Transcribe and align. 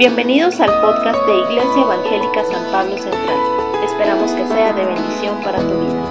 Bienvenidos 0.00 0.58
al 0.60 0.70
podcast 0.80 1.18
de 1.26 1.40
Iglesia 1.40 1.82
Evangélica 1.82 2.42
San 2.50 2.72
Pablo 2.72 2.96
Central. 2.96 3.84
Esperamos 3.84 4.30
que 4.32 4.46
sea 4.46 4.72
de 4.72 4.86
bendición 4.86 5.42
para 5.44 5.58
tu 5.58 5.78
vida. 5.78 6.06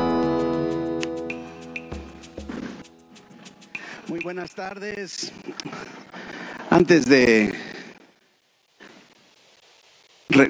Muy 4.08 4.20
buenas 4.20 4.54
tardes. 4.54 5.34
Antes 6.70 7.08
de... 7.08 7.56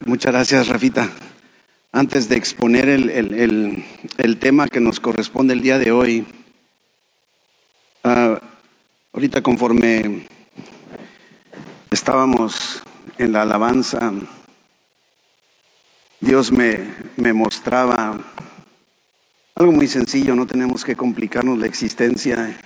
muchas 0.05 0.33
gracias, 0.33 0.67
Rafita. 0.67 1.09
Antes 1.93 2.27
de 2.27 2.35
exponer 2.35 2.89
el, 2.89 4.37
tema 4.41 4.67
que 4.67 4.81
nos 4.81 4.99
corresponde 4.99 5.53
el 5.53 5.61
día 5.61 5.79
de 5.79 5.93
hoy, 5.93 6.27
ah, 8.03 8.41
ahorita 9.13 9.41
conforme 9.41 10.27
estábamos 11.89 12.83
en 13.17 13.31
la 13.31 13.41
alabanza, 13.41 14.11
Dios 16.19 16.51
me, 16.51 16.93
me 17.17 17.33
mostraba 17.33 18.19
algo 19.55 19.71
muy 19.73 19.87
sencillo, 19.87 20.35
no 20.35 20.47
tenemos 20.47 20.85
que 20.85 20.95
complicarnos 20.95 21.57
la 21.59 21.65
existencia. 21.65 22.57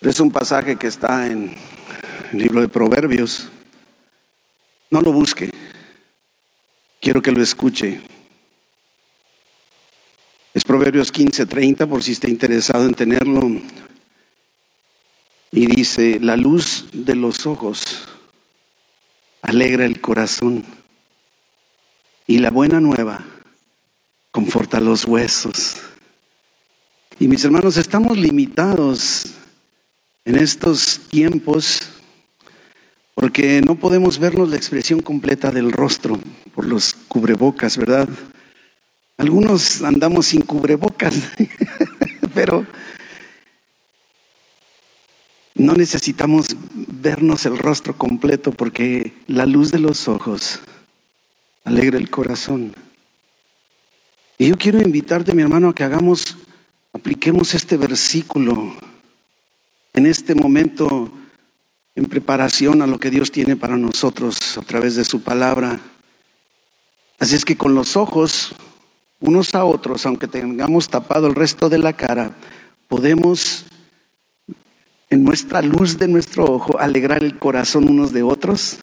Es 0.00 0.18
un 0.18 0.32
pasaje 0.32 0.76
que 0.76 0.88
está 0.88 1.26
en 1.26 1.54
el 2.32 2.38
libro 2.38 2.60
de 2.60 2.68
Proverbios. 2.68 3.48
No 4.90 5.00
lo 5.00 5.12
busque, 5.12 5.50
quiero 7.00 7.22
que 7.22 7.32
lo 7.32 7.42
escuche. 7.42 8.00
Es 10.52 10.64
Proverbios 10.64 11.12
15:30 11.12 11.88
por 11.88 12.02
si 12.02 12.12
está 12.12 12.28
interesado 12.28 12.86
en 12.86 12.94
tenerlo. 12.94 13.50
Y 15.56 15.66
dice, 15.66 16.18
la 16.20 16.36
luz 16.36 16.86
de 16.92 17.14
los 17.14 17.46
ojos 17.46 18.08
alegra 19.40 19.86
el 19.86 20.00
corazón 20.00 20.64
y 22.26 22.38
la 22.38 22.50
buena 22.50 22.80
nueva 22.80 23.24
conforta 24.32 24.80
los 24.80 25.04
huesos. 25.04 25.76
Y 27.20 27.28
mis 27.28 27.44
hermanos, 27.44 27.76
estamos 27.76 28.18
limitados 28.18 29.26
en 30.24 30.34
estos 30.34 30.98
tiempos 31.08 31.82
porque 33.14 33.60
no 33.64 33.76
podemos 33.76 34.18
vernos 34.18 34.48
la 34.48 34.56
expresión 34.56 34.98
completa 35.02 35.52
del 35.52 35.70
rostro 35.70 36.18
por 36.52 36.66
los 36.66 36.94
cubrebocas, 37.06 37.78
¿verdad? 37.78 38.08
Algunos 39.18 39.82
andamos 39.82 40.26
sin 40.26 40.40
cubrebocas, 40.40 41.14
pero 42.34 42.66
no 45.54 45.74
necesitamos 45.74 46.56
vernos 46.74 47.46
el 47.46 47.58
rostro 47.58 47.96
completo 47.96 48.52
porque 48.52 49.14
la 49.28 49.46
luz 49.46 49.70
de 49.70 49.78
los 49.78 50.08
ojos 50.08 50.60
alegra 51.64 51.96
el 51.96 52.10
corazón. 52.10 52.74
Y 54.36 54.48
yo 54.48 54.58
quiero 54.58 54.80
invitarte, 54.80 55.32
mi 55.32 55.42
hermano, 55.42 55.68
a 55.68 55.74
que 55.74 55.84
hagamos, 55.84 56.36
apliquemos 56.92 57.54
este 57.54 57.76
versículo 57.76 58.74
en 59.92 60.06
este 60.06 60.34
momento 60.34 61.12
en 61.94 62.06
preparación 62.06 62.82
a 62.82 62.88
lo 62.88 62.98
que 62.98 63.10
Dios 63.10 63.30
tiene 63.30 63.54
para 63.54 63.76
nosotros 63.76 64.58
a 64.58 64.62
través 64.62 64.96
de 64.96 65.04
su 65.04 65.22
palabra. 65.22 65.78
Así 67.20 67.36
es 67.36 67.44
que 67.44 67.56
con 67.56 67.76
los 67.76 67.96
ojos, 67.96 68.52
unos 69.20 69.54
a 69.54 69.64
otros, 69.64 70.04
aunque 70.04 70.26
tengamos 70.26 70.88
tapado 70.88 71.28
el 71.28 71.36
resto 71.36 71.68
de 71.68 71.78
la 71.78 71.92
cara, 71.92 72.32
podemos 72.88 73.66
en 75.14 75.24
nuestra 75.24 75.62
luz 75.62 75.96
de 75.96 76.08
nuestro 76.08 76.44
ojo, 76.44 76.78
alegrar 76.78 77.22
el 77.22 77.38
corazón 77.38 77.88
unos 77.88 78.12
de 78.12 78.24
otros 78.24 78.80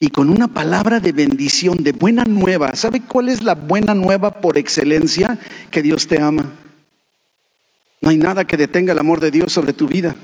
y 0.00 0.08
con 0.08 0.28
una 0.28 0.48
palabra 0.48 0.98
de 0.98 1.12
bendición, 1.12 1.84
de 1.84 1.92
buena 1.92 2.24
nueva. 2.24 2.74
¿Sabe 2.74 3.00
cuál 3.00 3.28
es 3.28 3.42
la 3.42 3.54
buena 3.54 3.94
nueva 3.94 4.40
por 4.40 4.58
excelencia? 4.58 5.38
Que 5.70 5.80
Dios 5.80 6.08
te 6.08 6.20
ama. 6.20 6.52
No 8.00 8.10
hay 8.10 8.18
nada 8.18 8.44
que 8.44 8.56
detenga 8.56 8.92
el 8.92 8.98
amor 8.98 9.20
de 9.20 9.30
Dios 9.30 9.52
sobre 9.52 9.72
tu 9.72 9.86
vida. 9.86 10.16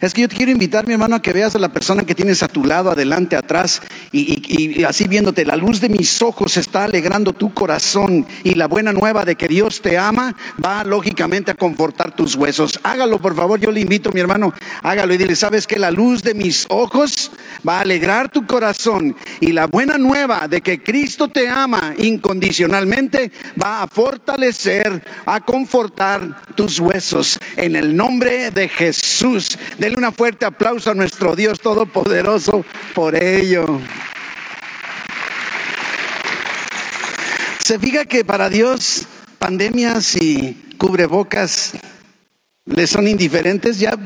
Es 0.00 0.14
que 0.14 0.22
yo 0.22 0.28
te 0.28 0.36
quiero 0.36 0.52
invitar, 0.52 0.86
mi 0.86 0.92
hermano, 0.92 1.16
a 1.16 1.22
que 1.22 1.32
veas 1.32 1.54
a 1.56 1.58
la 1.58 1.72
persona 1.72 2.04
que 2.04 2.14
tienes 2.14 2.42
a 2.42 2.48
tu 2.48 2.64
lado, 2.64 2.90
adelante, 2.90 3.36
atrás, 3.36 3.82
y, 4.12 4.84
así 4.84 5.08
viéndote, 5.08 5.44
la 5.44 5.56
luz 5.56 5.80
de 5.80 5.88
mis 5.88 6.22
ojos 6.22 6.56
está 6.56 6.84
alegrando 6.84 7.32
tu 7.32 7.52
corazón 7.52 8.26
y 8.44 8.54
la 8.54 8.68
buena 8.68 8.92
nueva 8.92 9.24
de 9.24 9.36
que 9.36 9.48
Dios 9.48 9.82
te 9.82 9.98
ama 9.98 10.36
va 10.64 10.84
lógicamente 10.84 11.50
a 11.50 11.54
confortar 11.54 12.14
tus 12.14 12.36
huesos. 12.36 12.78
Hágalo, 12.82 13.18
por 13.18 13.34
favor, 13.34 13.58
yo 13.58 13.70
le 13.70 13.80
invito, 13.80 14.10
mi 14.12 14.20
hermano, 14.20 14.54
hágalo 14.82 15.14
y 15.14 15.18
dile, 15.18 15.34
¿sabes 15.34 15.66
que 15.66 15.78
la 15.78 15.90
luz 15.90 16.22
de 16.22 16.34
mis 16.34 16.66
ojos 16.68 17.32
va 17.66 17.78
a 17.78 17.80
alegrar 17.80 18.30
tu 18.30 18.46
corazón 18.46 19.16
y 19.40 19.52
la 19.52 19.66
buena 19.66 19.98
nueva 19.98 20.46
de 20.48 20.60
que 20.60 20.82
Cristo 20.82 21.28
te 21.28 21.48
ama 21.48 21.94
incondicionalmente 21.98 23.32
va 23.62 23.82
a 23.82 23.88
fortalecer, 23.88 25.02
a 25.26 25.40
confortar 25.40 26.42
tus 26.54 26.78
huesos 26.78 27.38
en 27.56 27.76
el 27.76 27.96
nombre 27.96 28.50
de 28.50 28.68
Jesús. 28.68 29.58
Denle 29.78 29.96
un 30.04 30.12
fuerte 30.12 30.44
aplauso 30.44 30.90
a 30.90 30.94
nuestro 30.94 31.36
Dios 31.36 31.60
Todopoderoso 31.60 32.64
por 32.94 33.14
ello. 33.14 33.80
Se 37.60 37.78
fija 37.78 38.04
que 38.04 38.24
para 38.24 38.48
Dios 38.48 39.06
pandemias 39.38 40.16
y 40.16 40.74
cubrebocas 40.78 41.74
le 42.64 42.86
son 42.88 43.06
indiferentes. 43.06 43.78
Ya 43.78 43.96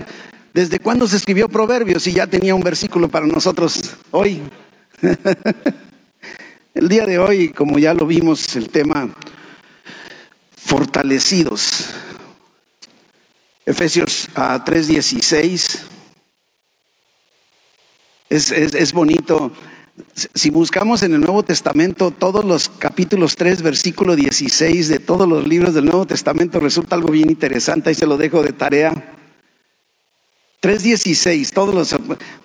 desde 0.52 0.78
cuándo 0.78 1.08
se 1.08 1.16
escribió 1.16 1.48
Proverbios 1.48 2.06
y 2.06 2.12
ya 2.12 2.26
tenía 2.26 2.54
un 2.54 2.62
versículo 2.62 3.08
para 3.08 3.26
nosotros 3.26 3.96
hoy. 4.10 4.42
El 6.74 6.88
día 6.88 7.06
de 7.06 7.18
hoy, 7.18 7.48
como 7.48 7.78
ya 7.78 7.94
lo 7.94 8.06
vimos, 8.06 8.56
el 8.56 8.70
tema 8.70 9.08
fortalecidos. 10.56 11.90
Efesios 13.64 14.28
3:16. 14.34 15.78
Ah, 15.78 15.88
es, 18.28 18.50
es, 18.50 18.92
bonito. 18.92 19.52
Si 20.34 20.50
buscamos 20.50 21.02
en 21.02 21.12
el 21.14 21.20
Nuevo 21.20 21.42
Testamento 21.42 22.10
todos 22.10 22.44
los 22.44 22.68
capítulos 22.70 23.36
3, 23.36 23.62
versículo 23.62 24.16
16 24.16 24.88
de 24.88 24.98
todos 24.98 25.28
los 25.28 25.46
libros 25.46 25.74
del 25.74 25.84
Nuevo 25.84 26.06
Testamento, 26.06 26.58
resulta 26.58 26.96
algo 26.96 27.10
bien 27.10 27.30
interesante 27.30 27.90
y 27.90 27.94
se 27.94 28.06
lo 28.06 28.16
dejo 28.16 28.42
de 28.42 28.52
tarea. 28.52 28.92
3.16, 30.62 31.50
todos 31.52 31.74
los, 31.74 31.94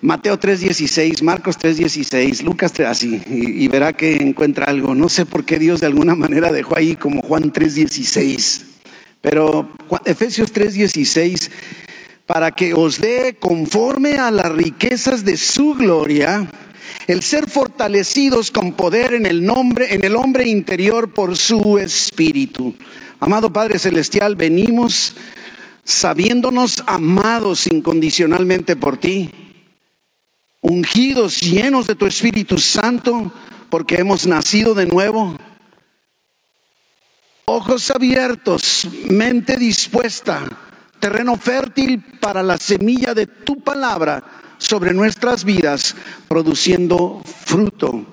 Mateo 0.02 0.38
3.16, 0.38 1.22
Marcos 1.22 1.56
3.16, 1.56 2.42
Lucas 2.42 2.72
3, 2.72 2.88
así, 2.88 3.22
y, 3.28 3.64
y, 3.64 3.68
verá 3.68 3.92
que 3.92 4.16
encuentra 4.16 4.66
algo. 4.66 4.92
No 4.94 5.08
sé 5.08 5.24
por 5.24 5.44
qué 5.44 5.58
Dios 5.60 5.80
de 5.80 5.86
alguna 5.86 6.16
manera 6.16 6.50
dejó 6.50 6.76
ahí 6.76 6.96
como 6.96 7.22
Juan 7.22 7.52
3.16. 7.52 8.77
Pero 9.20 9.68
Efesios 10.04 10.52
3:16, 10.52 11.50
para 12.26 12.50
que 12.50 12.74
os 12.74 13.00
dé 13.00 13.36
conforme 13.38 14.14
a 14.14 14.30
las 14.30 14.52
riquezas 14.52 15.24
de 15.24 15.36
su 15.36 15.74
gloria, 15.74 16.48
el 17.06 17.22
ser 17.22 17.48
fortalecidos 17.48 18.50
con 18.50 18.72
poder 18.72 19.14
en 19.14 19.26
el 19.26 19.44
nombre, 19.44 19.94
en 19.94 20.04
el 20.04 20.14
hombre 20.14 20.46
interior 20.48 21.12
por 21.12 21.36
su 21.36 21.78
espíritu. 21.78 22.74
Amado 23.20 23.52
Padre 23.52 23.78
Celestial, 23.78 24.36
venimos 24.36 25.14
sabiéndonos 25.84 26.84
amados 26.86 27.66
incondicionalmente 27.66 28.76
por 28.76 28.98
ti, 28.98 29.30
ungidos, 30.60 31.40
llenos 31.40 31.86
de 31.86 31.94
tu 31.94 32.06
Espíritu 32.06 32.58
Santo, 32.58 33.32
porque 33.70 33.96
hemos 33.96 34.26
nacido 34.26 34.74
de 34.74 34.86
nuevo 34.86 35.36
ojos 37.48 37.90
abiertos, 37.90 38.86
mente 39.08 39.56
dispuesta, 39.56 40.44
terreno 41.00 41.36
fértil 41.36 42.04
para 42.20 42.42
la 42.42 42.58
semilla 42.58 43.14
de 43.14 43.26
tu 43.26 43.60
palabra 43.60 44.22
sobre 44.58 44.92
nuestras 44.92 45.44
vidas, 45.44 45.96
produciendo 46.28 47.22
fruto. 47.24 48.04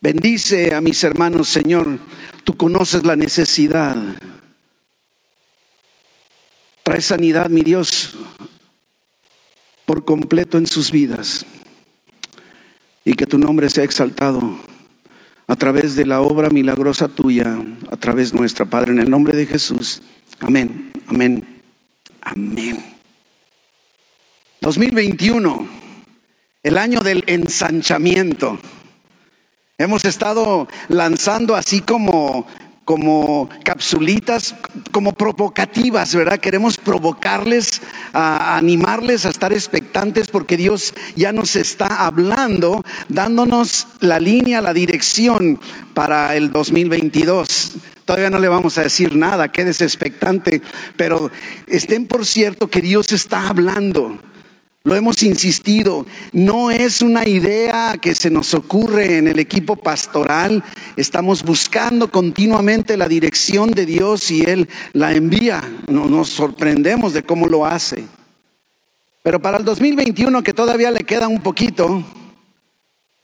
Bendice 0.00 0.72
a 0.72 0.80
mis 0.80 1.02
hermanos, 1.02 1.48
Señor. 1.48 1.98
Tú 2.44 2.56
conoces 2.56 3.04
la 3.04 3.16
necesidad. 3.16 3.96
Trae 6.84 7.00
sanidad, 7.00 7.50
mi 7.50 7.62
Dios, 7.62 8.16
por 9.84 10.04
completo 10.04 10.58
en 10.58 10.66
sus 10.68 10.92
vidas. 10.92 11.44
Y 13.04 13.14
que 13.14 13.26
tu 13.26 13.38
nombre 13.38 13.68
sea 13.68 13.84
exaltado 13.84 14.58
a 15.48 15.56
través 15.56 15.96
de 15.96 16.04
la 16.04 16.20
obra 16.20 16.50
milagrosa 16.50 17.08
tuya, 17.08 17.58
a 17.90 17.96
través 17.96 18.34
nuestra, 18.34 18.66
Padre, 18.66 18.92
en 18.92 19.00
el 19.00 19.10
nombre 19.10 19.36
de 19.36 19.46
Jesús. 19.46 20.02
Amén, 20.40 20.92
amén, 21.06 21.62
amén. 22.20 22.84
2021, 24.60 25.66
el 26.62 26.78
año 26.78 27.00
del 27.00 27.24
ensanchamiento. 27.26 28.58
Hemos 29.78 30.04
estado 30.04 30.68
lanzando 30.88 31.56
así 31.56 31.80
como 31.80 32.46
como 32.88 33.50
capsulitas, 33.64 34.54
como 34.92 35.12
provocativas, 35.12 36.14
¿verdad? 36.14 36.40
Queremos 36.40 36.78
provocarles, 36.78 37.82
a 38.14 38.56
animarles 38.56 39.26
a 39.26 39.28
estar 39.28 39.52
expectantes 39.52 40.28
porque 40.28 40.56
Dios 40.56 40.94
ya 41.14 41.30
nos 41.30 41.54
está 41.54 42.06
hablando, 42.06 42.82
dándonos 43.10 43.88
la 44.00 44.18
línea, 44.18 44.62
la 44.62 44.72
dirección 44.72 45.60
para 45.92 46.34
el 46.34 46.50
2022. 46.50 47.72
Todavía 48.06 48.30
no 48.30 48.38
le 48.38 48.48
vamos 48.48 48.78
a 48.78 48.84
decir 48.84 49.14
nada, 49.14 49.52
quédese 49.52 49.84
expectante, 49.84 50.62
pero 50.96 51.30
estén 51.66 52.06
por 52.06 52.24
cierto 52.24 52.70
que 52.70 52.80
Dios 52.80 53.12
está 53.12 53.50
hablando. 53.50 54.18
Lo 54.88 54.96
hemos 54.96 55.22
insistido, 55.22 56.06
no 56.32 56.70
es 56.70 57.02
una 57.02 57.28
idea 57.28 57.98
que 58.00 58.14
se 58.14 58.30
nos 58.30 58.54
ocurre 58.54 59.18
en 59.18 59.28
el 59.28 59.38
equipo 59.38 59.76
pastoral, 59.76 60.64
estamos 60.96 61.42
buscando 61.42 62.10
continuamente 62.10 62.96
la 62.96 63.06
dirección 63.06 63.70
de 63.70 63.84
Dios 63.84 64.30
y 64.30 64.44
Él 64.44 64.66
la 64.94 65.12
envía, 65.12 65.62
no, 65.88 66.06
nos 66.06 66.30
sorprendemos 66.30 67.12
de 67.12 67.22
cómo 67.22 67.48
lo 67.48 67.66
hace. 67.66 68.06
Pero 69.22 69.42
para 69.42 69.58
el 69.58 69.64
2021, 69.66 70.42
que 70.42 70.54
todavía 70.54 70.90
le 70.90 71.04
queda 71.04 71.28
un 71.28 71.42
poquito, 71.42 72.02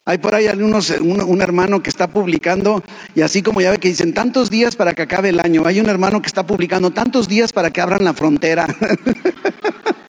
hay 0.05 0.19
por 0.19 0.35
ahí 0.35 0.49
algunos, 0.49 0.91
un, 0.91 1.23
un, 1.23 1.41
hermano 1.41 1.83
que 1.83 1.89
está 1.89 2.09
publicando, 2.09 2.85
y 3.15 3.23
así 3.23 3.41
como 3.41 3.63
ya 3.63 3.71
ve 3.71 3.79
que 3.79 3.89
dicen 3.89 4.13
tantos 4.13 4.51
días 4.51 4.77
para 4.77 4.93
que 4.93 5.01
acabe 5.01 5.31
el 5.31 5.41
año, 5.41 5.63
hay 5.65 5.81
un 5.81 5.89
hermano 5.89 6.21
que 6.21 6.27
está 6.27 6.47
publicando 6.47 6.91
tantos 6.91 7.27
días 7.27 7.55
para 7.55 7.71
que 7.71 7.81
abran 7.81 8.05
la 8.05 8.13
frontera. 8.13 8.67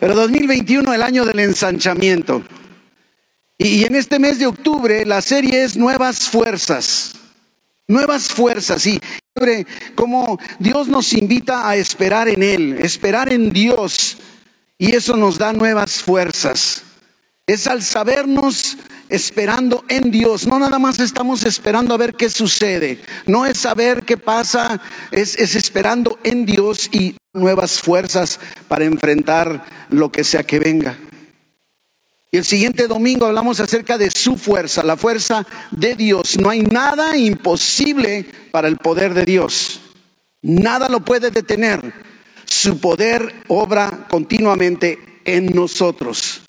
Pero 0.00 0.14
2021, 0.14 0.92
el 0.92 1.02
año 1.02 1.24
del 1.24 1.38
ensanchamiento. 1.40 2.42
Y, 3.58 3.84
en 3.84 3.96
este 3.96 4.18
mes 4.18 4.38
de 4.38 4.46
octubre 4.46 5.06
la 5.06 5.22
serie 5.22 5.64
es 5.64 5.76
Nuevas 5.76 6.28
Fuerzas. 6.28 7.14
Nuevas 7.88 8.28
fuerzas, 8.28 8.84
y 8.84 9.00
como 9.94 10.40
Dios 10.58 10.88
nos 10.88 11.12
invita 11.12 11.68
a 11.68 11.76
esperar 11.76 12.28
en 12.28 12.42
Él, 12.42 12.78
esperar 12.80 13.32
en 13.32 13.50
Dios, 13.50 14.16
y 14.76 14.96
eso 14.96 15.16
nos 15.16 15.38
da 15.38 15.52
nuevas 15.52 16.02
fuerzas. 16.02 16.82
Es 17.48 17.68
al 17.68 17.82
sabernos 17.84 18.76
esperando 19.08 19.84
en 19.88 20.10
Dios. 20.10 20.48
No 20.48 20.58
nada 20.58 20.80
más 20.80 20.98
estamos 20.98 21.44
esperando 21.44 21.94
a 21.94 21.96
ver 21.96 22.14
qué 22.14 22.28
sucede. 22.28 23.00
No 23.26 23.46
es 23.46 23.58
saber 23.58 24.02
qué 24.04 24.16
pasa, 24.16 24.80
es, 25.12 25.38
es, 25.38 25.54
esperando 25.54 26.18
en 26.24 26.44
Dios 26.44 26.88
y 26.90 27.16
nuevas 27.32 27.80
fuerzas 27.80 28.40
para 28.66 28.84
enfrentar 28.84 29.64
lo 29.90 30.10
que 30.10 30.24
sea 30.24 30.42
que 30.42 30.58
venga. 30.58 30.98
Y 32.32 32.38
el 32.38 32.44
siguiente 32.44 32.88
domingo 32.88 33.26
hablamos 33.26 33.60
acerca 33.60 33.96
de 33.96 34.10
su 34.10 34.36
fuerza, 34.36 34.82
la 34.82 34.96
fuerza 34.96 35.46
de 35.70 35.94
Dios. 35.94 36.36
No 36.40 36.50
hay 36.50 36.62
nada 36.62 37.16
imposible 37.16 38.26
para 38.50 38.66
el 38.66 38.76
poder 38.76 39.14
de 39.14 39.24
Dios. 39.24 39.80
Nada 40.42 40.88
lo 40.88 41.04
puede 41.04 41.30
detener. 41.30 41.92
Su 42.44 42.80
poder 42.80 43.42
obra 43.46 44.06
continuamente 44.08 44.98
en 45.24 45.46
nosotros. 45.54 46.42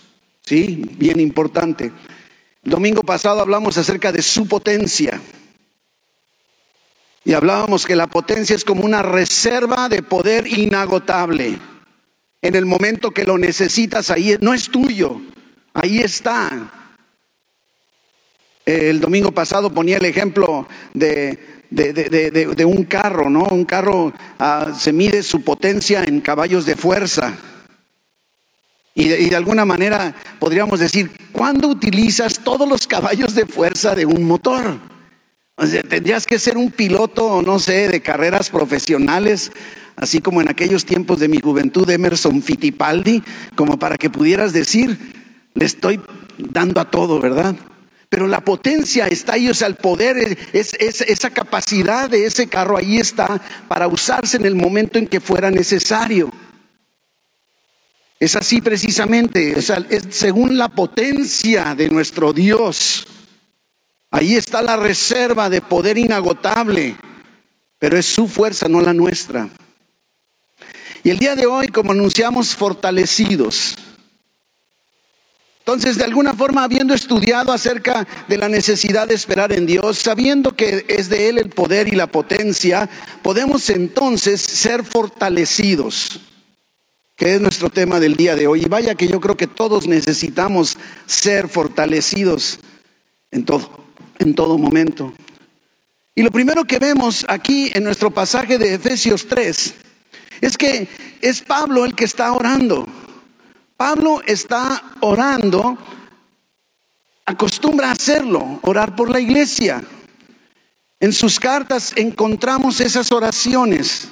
¿Sí? 0.48 0.82
Bien 0.96 1.20
importante. 1.20 1.92
El 2.64 2.70
domingo 2.70 3.02
pasado 3.02 3.42
hablamos 3.42 3.76
acerca 3.76 4.10
de 4.12 4.22
su 4.22 4.48
potencia. 4.48 5.20
Y 7.22 7.34
hablábamos 7.34 7.84
que 7.84 7.94
la 7.94 8.06
potencia 8.06 8.56
es 8.56 8.64
como 8.64 8.82
una 8.82 9.02
reserva 9.02 9.90
de 9.90 10.02
poder 10.02 10.46
inagotable. 10.46 11.58
En 12.40 12.54
el 12.54 12.64
momento 12.64 13.10
que 13.10 13.24
lo 13.24 13.36
necesitas, 13.36 14.08
ahí 14.08 14.38
no 14.40 14.54
es 14.54 14.70
tuyo, 14.70 15.20
ahí 15.74 15.98
está. 15.98 16.72
El 18.64 19.00
domingo 19.00 19.32
pasado 19.32 19.70
ponía 19.70 19.98
el 19.98 20.06
ejemplo 20.06 20.66
de, 20.94 21.38
de, 21.68 22.64
un 22.64 22.84
carro, 22.84 23.28
¿no? 23.28 23.42
Un 23.50 23.66
carro 23.66 24.14
ah, 24.38 24.72
se 24.74 24.94
mide 24.94 25.22
su 25.22 25.42
potencia 25.42 26.04
en 26.04 26.22
caballos 26.22 26.64
de 26.64 26.74
fuerza. 26.74 27.36
Y 28.98 29.28
de, 29.28 29.36
alguna 29.36 29.64
manera 29.64 30.12
podríamos 30.40 30.80
decir, 30.80 31.08
¿cuándo 31.30 31.68
utilizas 31.68 32.40
todos 32.40 32.68
los 32.68 32.88
caballos 32.88 33.32
de 33.36 33.46
fuerza 33.46 33.94
de 33.94 34.04
un 34.04 34.24
motor? 34.24 34.76
O 35.54 35.64
sea, 35.64 35.84
tendrías 35.84 36.26
que 36.26 36.36
ser 36.40 36.56
un 36.56 36.72
piloto, 36.72 37.40
no 37.40 37.60
sé, 37.60 37.86
de 37.86 38.02
carreras 38.02 38.50
profesionales, 38.50 39.52
así 39.94 40.20
como 40.20 40.40
en 40.40 40.48
aquellos 40.48 40.84
tiempos 40.84 41.20
de 41.20 41.28
mi 41.28 41.38
juventud, 41.38 41.88
Emerson 41.88 42.42
Fittipaldi, 42.42 43.22
como 43.54 43.78
para 43.78 43.96
que 43.96 44.10
pudieras 44.10 44.52
decir, 44.52 44.98
le 45.54 45.64
estoy 45.64 46.00
dando 46.36 46.80
a 46.80 46.90
todo, 46.90 47.20
¿verdad? 47.20 47.54
Pero 48.08 48.26
la 48.26 48.40
potencia 48.40 49.06
está 49.06 49.34
ahí, 49.34 49.48
o 49.48 49.54
sea, 49.54 49.68
el 49.68 49.76
poder, 49.76 50.36
es, 50.52 50.74
es, 50.80 51.02
esa 51.02 51.30
capacidad 51.30 52.10
de 52.10 52.26
ese 52.26 52.48
carro 52.48 52.76
ahí 52.76 52.96
está 52.96 53.40
para 53.68 53.86
usarse 53.86 54.38
en 54.38 54.46
el 54.46 54.56
momento 54.56 54.98
en 54.98 55.06
que 55.06 55.20
fuera 55.20 55.52
necesario. 55.52 56.32
Es 58.20 58.34
así 58.34 58.60
precisamente, 58.60 59.56
es 59.58 59.72
según 60.10 60.58
la 60.58 60.68
potencia 60.68 61.74
de 61.76 61.88
nuestro 61.88 62.32
Dios. 62.32 63.06
Ahí 64.10 64.34
está 64.34 64.60
la 64.60 64.76
reserva 64.76 65.48
de 65.48 65.60
poder 65.60 65.98
inagotable, 65.98 66.96
pero 67.78 67.96
es 67.96 68.06
su 68.06 68.26
fuerza, 68.26 68.68
no 68.68 68.80
la 68.80 68.92
nuestra. 68.92 69.48
Y 71.04 71.10
el 71.10 71.18
día 71.18 71.36
de 71.36 71.46
hoy, 71.46 71.68
como 71.68 71.92
anunciamos, 71.92 72.56
fortalecidos. 72.56 73.76
Entonces, 75.60 75.96
de 75.96 76.04
alguna 76.04 76.34
forma, 76.34 76.64
habiendo 76.64 76.94
estudiado 76.94 77.52
acerca 77.52 78.08
de 78.26 78.38
la 78.38 78.48
necesidad 78.48 79.06
de 79.06 79.14
esperar 79.14 79.52
en 79.52 79.66
Dios, 79.66 79.98
sabiendo 79.98 80.56
que 80.56 80.84
es 80.88 81.08
de 81.08 81.28
Él 81.28 81.38
el 81.38 81.50
poder 81.50 81.86
y 81.86 81.92
la 81.92 82.08
potencia, 82.08 82.88
podemos 83.22 83.70
entonces 83.70 84.40
ser 84.40 84.82
fortalecidos 84.82 86.27
que 87.18 87.34
es 87.34 87.40
nuestro 87.40 87.68
tema 87.68 87.98
del 87.98 88.16
día 88.16 88.36
de 88.36 88.46
hoy. 88.46 88.62
Y 88.62 88.68
vaya 88.68 88.94
que 88.94 89.08
yo 89.08 89.20
creo 89.20 89.36
que 89.36 89.48
todos 89.48 89.88
necesitamos 89.88 90.78
ser 91.04 91.48
fortalecidos 91.48 92.60
en 93.32 93.44
todo, 93.44 93.68
en 94.20 94.34
todo 94.34 94.56
momento. 94.56 95.12
Y 96.14 96.22
lo 96.22 96.30
primero 96.30 96.64
que 96.64 96.78
vemos 96.78 97.26
aquí 97.28 97.72
en 97.74 97.82
nuestro 97.82 98.12
pasaje 98.12 98.56
de 98.56 98.74
Efesios 98.74 99.26
3 99.26 99.74
es 100.40 100.56
que 100.56 100.86
es 101.20 101.42
Pablo 101.42 101.84
el 101.84 101.94
que 101.96 102.04
está 102.04 102.32
orando. 102.32 102.86
Pablo 103.76 104.22
está 104.24 104.82
orando, 105.00 105.76
acostumbra 107.26 107.88
a 107.88 107.92
hacerlo, 107.92 108.60
orar 108.62 108.94
por 108.94 109.10
la 109.10 109.18
iglesia. 109.18 109.82
En 111.00 111.12
sus 111.12 111.40
cartas 111.40 111.92
encontramos 111.96 112.80
esas 112.80 113.10
oraciones. 113.10 114.08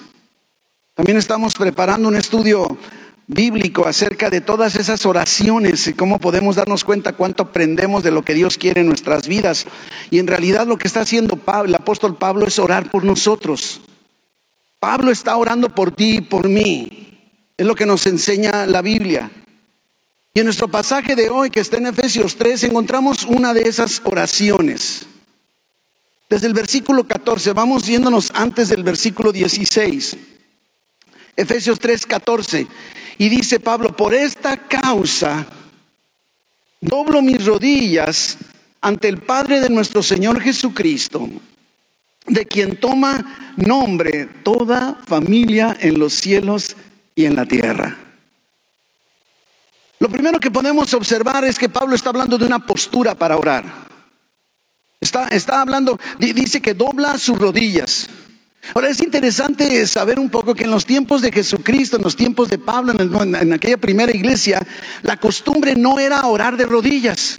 También 0.95 1.19
estamos 1.19 1.54
preparando 1.54 2.09
un 2.09 2.16
estudio 2.16 2.78
bíblico 3.26 3.87
acerca 3.87 4.30
de 4.30 4.40
todas 4.40 4.76
esas 4.76 5.04
oraciones 5.04 5.87
y 5.87 5.95
cómo 5.95 6.18
podemos 6.18 6.56
darnos 6.56 6.85
cuenta 6.85 7.14
cuánto 7.14 7.45
aprendemos 7.45 8.02
de 8.02 8.11
lo 8.11 8.23
que 8.23 8.35
Dios 8.35 8.56
quiere 8.56 8.83
en 8.83 8.87
nuestras 8.87 9.26
vidas. 9.26 9.66
Y 10.11 10.18
en 10.18 10.26
realidad 10.26 10.66
lo 10.66 10.78
que 10.78 10.87
está 10.87 11.00
haciendo 11.00 11.37
Pablo, 11.37 11.71
el 11.71 11.75
apóstol 11.75 12.16
Pablo 12.16 12.47
es 12.47 12.59
orar 12.59 12.90
por 12.90 13.04
nosotros. 13.04 13.80
Pablo 14.78 15.11
está 15.11 15.37
orando 15.37 15.75
por 15.75 15.90
ti 15.90 16.16
y 16.16 16.21
por 16.21 16.49
mí. 16.49 17.18
Es 17.56 17.66
lo 17.66 17.75
que 17.75 17.87
nos 17.87 18.06
enseña 18.06 18.66
la 18.66 18.83
Biblia. 18.83 19.30
Y 20.35 20.40
en 20.40 20.45
nuestro 20.45 20.68
pasaje 20.68 21.16
de 21.16 21.30
hoy, 21.30 21.49
que 21.49 21.61
está 21.61 21.78
en 21.78 21.87
Efesios 21.87 22.37
3, 22.37 22.64
encontramos 22.64 23.25
una 23.25 23.54
de 23.54 23.62
esas 23.62 24.02
oraciones. 24.04 25.06
Desde 26.28 26.47
el 26.47 26.52
versículo 26.52 27.04
14, 27.04 27.52
vamos 27.54 27.87
yéndonos 27.87 28.30
antes 28.35 28.68
del 28.68 28.83
versículo 28.83 29.33
16. 29.33 30.16
Efesios 31.37 31.78
3:14. 31.78 32.66
Y 33.18 33.28
dice 33.28 33.61
Pablo, 33.61 33.96
por 33.96 34.14
esta 34.14 34.56
causa 34.56 35.46
doblo 36.80 37.23
mis 37.23 37.44
rodillas 37.44 38.37
ante 38.80 39.08
el 39.08 39.18
Padre 39.18 39.61
de 39.61 39.70
nuestro 39.70 40.02
Señor 40.02 40.40
Jesucristo, 40.40 41.28
de 42.26 42.46
quien 42.46 42.78
toma 42.78 43.54
nombre 43.56 44.26
toda 44.42 45.00
familia 45.06 45.76
en 45.80 45.99
los 45.99 46.12
cielos 46.12 46.76
y 47.14 47.25
en 47.25 47.37
la 47.37 47.46
tierra. 47.46 47.96
Lo 49.99 50.11
primero 50.11 50.38
que 50.38 50.50
podemos 50.50 50.92
observar 50.92 51.44
es 51.44 51.58
que 51.58 51.70
Pablo 51.70 51.94
está 51.94 52.11
hablando 52.11 52.37
de 52.37 52.44
una 52.44 52.58
postura 52.58 53.14
para 53.14 53.38
orar. 53.38 53.64
Está, 55.00 55.28
está 55.28 55.62
hablando, 55.62 55.99
dice 56.18 56.61
que 56.61 56.75
dobla 56.75 57.16
sus 57.18 57.38
rodillas. 57.38 58.08
Ahora 58.75 58.88
es 58.88 59.00
interesante 59.00 59.87
saber 59.87 60.18
un 60.18 60.28
poco 60.28 60.54
que 60.54 60.64
en 60.64 60.70
los 60.70 60.87
tiempos 60.87 61.23
de 61.23 61.32
Jesucristo, 61.32 61.96
en 61.96 62.02
los 62.02 62.16
tiempos 62.16 62.49
de 62.49 62.58
Pablo, 62.58 62.92
en, 62.92 63.52
aquella 63.52 63.76
primera 63.76 64.14
iglesia, 64.14 64.66
la 65.02 65.16
costumbre 65.16 65.75
no 65.76 65.99
era 65.99 66.26
orar 66.26 66.56
de 66.56 66.64
rodillas. 66.64 67.38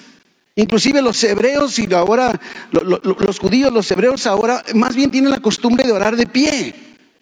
Inclusive 0.55 1.01
los 1.01 1.24
hebreos 1.24 1.77
y 1.77 1.93
ahora 1.93 2.39
los 2.72 3.39
judíos, 3.39 3.72
los 3.72 3.91
hebreos 3.91 4.25
ahora 4.25 4.63
más 4.74 4.96
bien 4.96 5.12
tienen 5.12 5.29
la 5.29 5.39
costumbre 5.39 5.86
de 5.86 5.91
orar 5.91 6.15
de 6.15 6.25
pie. 6.25 6.74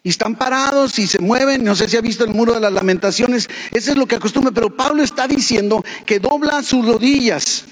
Y 0.02 0.08
están 0.08 0.36
parados 0.36 0.98
y 1.00 1.06
se 1.06 1.18
mueven. 1.18 1.64
No 1.64 1.74
sé 1.74 1.88
si 1.88 1.96
ha 1.96 2.00
visto 2.00 2.24
el 2.24 2.32
muro 2.32 2.54
de 2.54 2.60
las 2.60 2.72
lamentaciones. 2.72 3.48
Eso 3.72 3.90
es 3.90 3.96
lo 3.98 4.06
que 4.06 4.14
acostumbra. 4.14 4.52
Pero 4.52 4.74
Pablo 4.74 5.02
está 5.02 5.26
diciendo 5.26 5.84
que 6.06 6.20
dobla 6.20 6.62
sus 6.62 6.86
rodillas. 6.86 7.64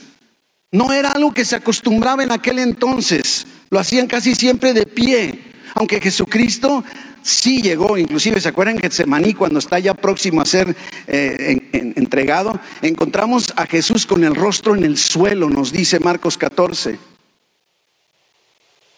No 0.72 0.92
era 0.92 1.12
algo 1.12 1.32
que 1.32 1.44
se 1.44 1.54
acostumbraba 1.54 2.24
en 2.24 2.32
aquel 2.32 2.58
entonces. 2.58 3.46
Lo 3.70 3.78
hacían 3.78 4.08
casi 4.08 4.34
siempre 4.34 4.72
de 4.72 4.84
pie, 4.84 5.53
aunque 5.74 6.00
Jesucristo 6.00 6.84
sí 7.22 7.60
llegó, 7.62 7.98
inclusive 7.98 8.40
se 8.40 8.48
acuerdan 8.48 8.76
que 8.76 8.82
Getsemaní 8.82 9.34
cuando 9.34 9.58
está 9.58 9.78
ya 9.78 9.94
próximo 9.94 10.40
a 10.40 10.44
ser 10.44 10.74
eh, 11.06 11.92
entregado, 11.96 12.58
encontramos 12.82 13.52
a 13.56 13.66
Jesús 13.66 14.06
con 14.06 14.24
el 14.24 14.34
rostro 14.34 14.76
en 14.76 14.84
el 14.84 14.96
suelo, 14.96 15.50
nos 15.50 15.72
dice 15.72 16.00
Marcos 16.00 16.38
14. 16.38 16.98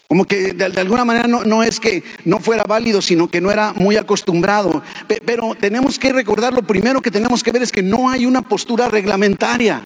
Como 0.09 0.25
que 0.25 0.53
de, 0.53 0.65
alguna 0.81 1.05
manera 1.05 1.27
no, 1.27 1.43
no, 1.45 1.65
es 1.65 1.81
que 1.81 2.05
no 2.25 2.39
fuera 2.39 2.63
válido, 2.63 3.03
sino 3.03 3.29
que 3.29 3.41
no 3.41 3.51
era 3.51 3.73
muy 3.73 3.97
acostumbrado. 3.97 4.83
Pero 5.25 5.57
tenemos 5.57 5.99
que 5.99 6.13
recordar, 6.13 6.55
lo 6.55 6.63
primero 6.63 7.03
que 7.03 7.11
tenemos 7.11 7.43
que 7.43 7.51
ver 7.51 7.63
es 7.63 7.73
que 7.73 7.83
no 7.83 8.09
hay 8.09 8.25
una 8.25 8.43
postura 8.43 8.89
reglamentaria. 8.89 9.85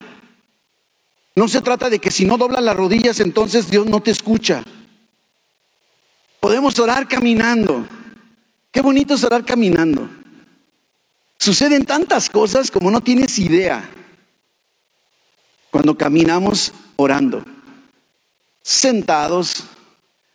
No 1.35 1.47
se 1.47 1.61
trata 1.61 1.89
de 1.89 1.97
que 1.97 2.11
si 2.11 2.25
no 2.25 2.37
doblas 2.37 2.63
las 2.63 2.75
rodillas, 2.75 3.19
entonces 3.19 3.71
Dios 3.71 3.87
no 3.87 4.01
te 4.01 4.11
escucha. 4.11 4.63
Podemos 6.41 6.77
orar 6.79 7.07
caminando. 7.07 7.87
Qué 8.71 8.81
bonito 8.81 9.13
es 9.13 9.23
orar 9.23 9.45
caminando. 9.45 10.09
Suceden 11.37 11.85
tantas 11.85 12.31
cosas 12.31 12.71
como 12.71 12.89
no 12.89 12.99
tienes 12.99 13.37
idea 13.37 13.87
cuando 15.69 15.95
caminamos 15.95 16.73
orando. 16.95 17.43
Sentados, 18.63 19.65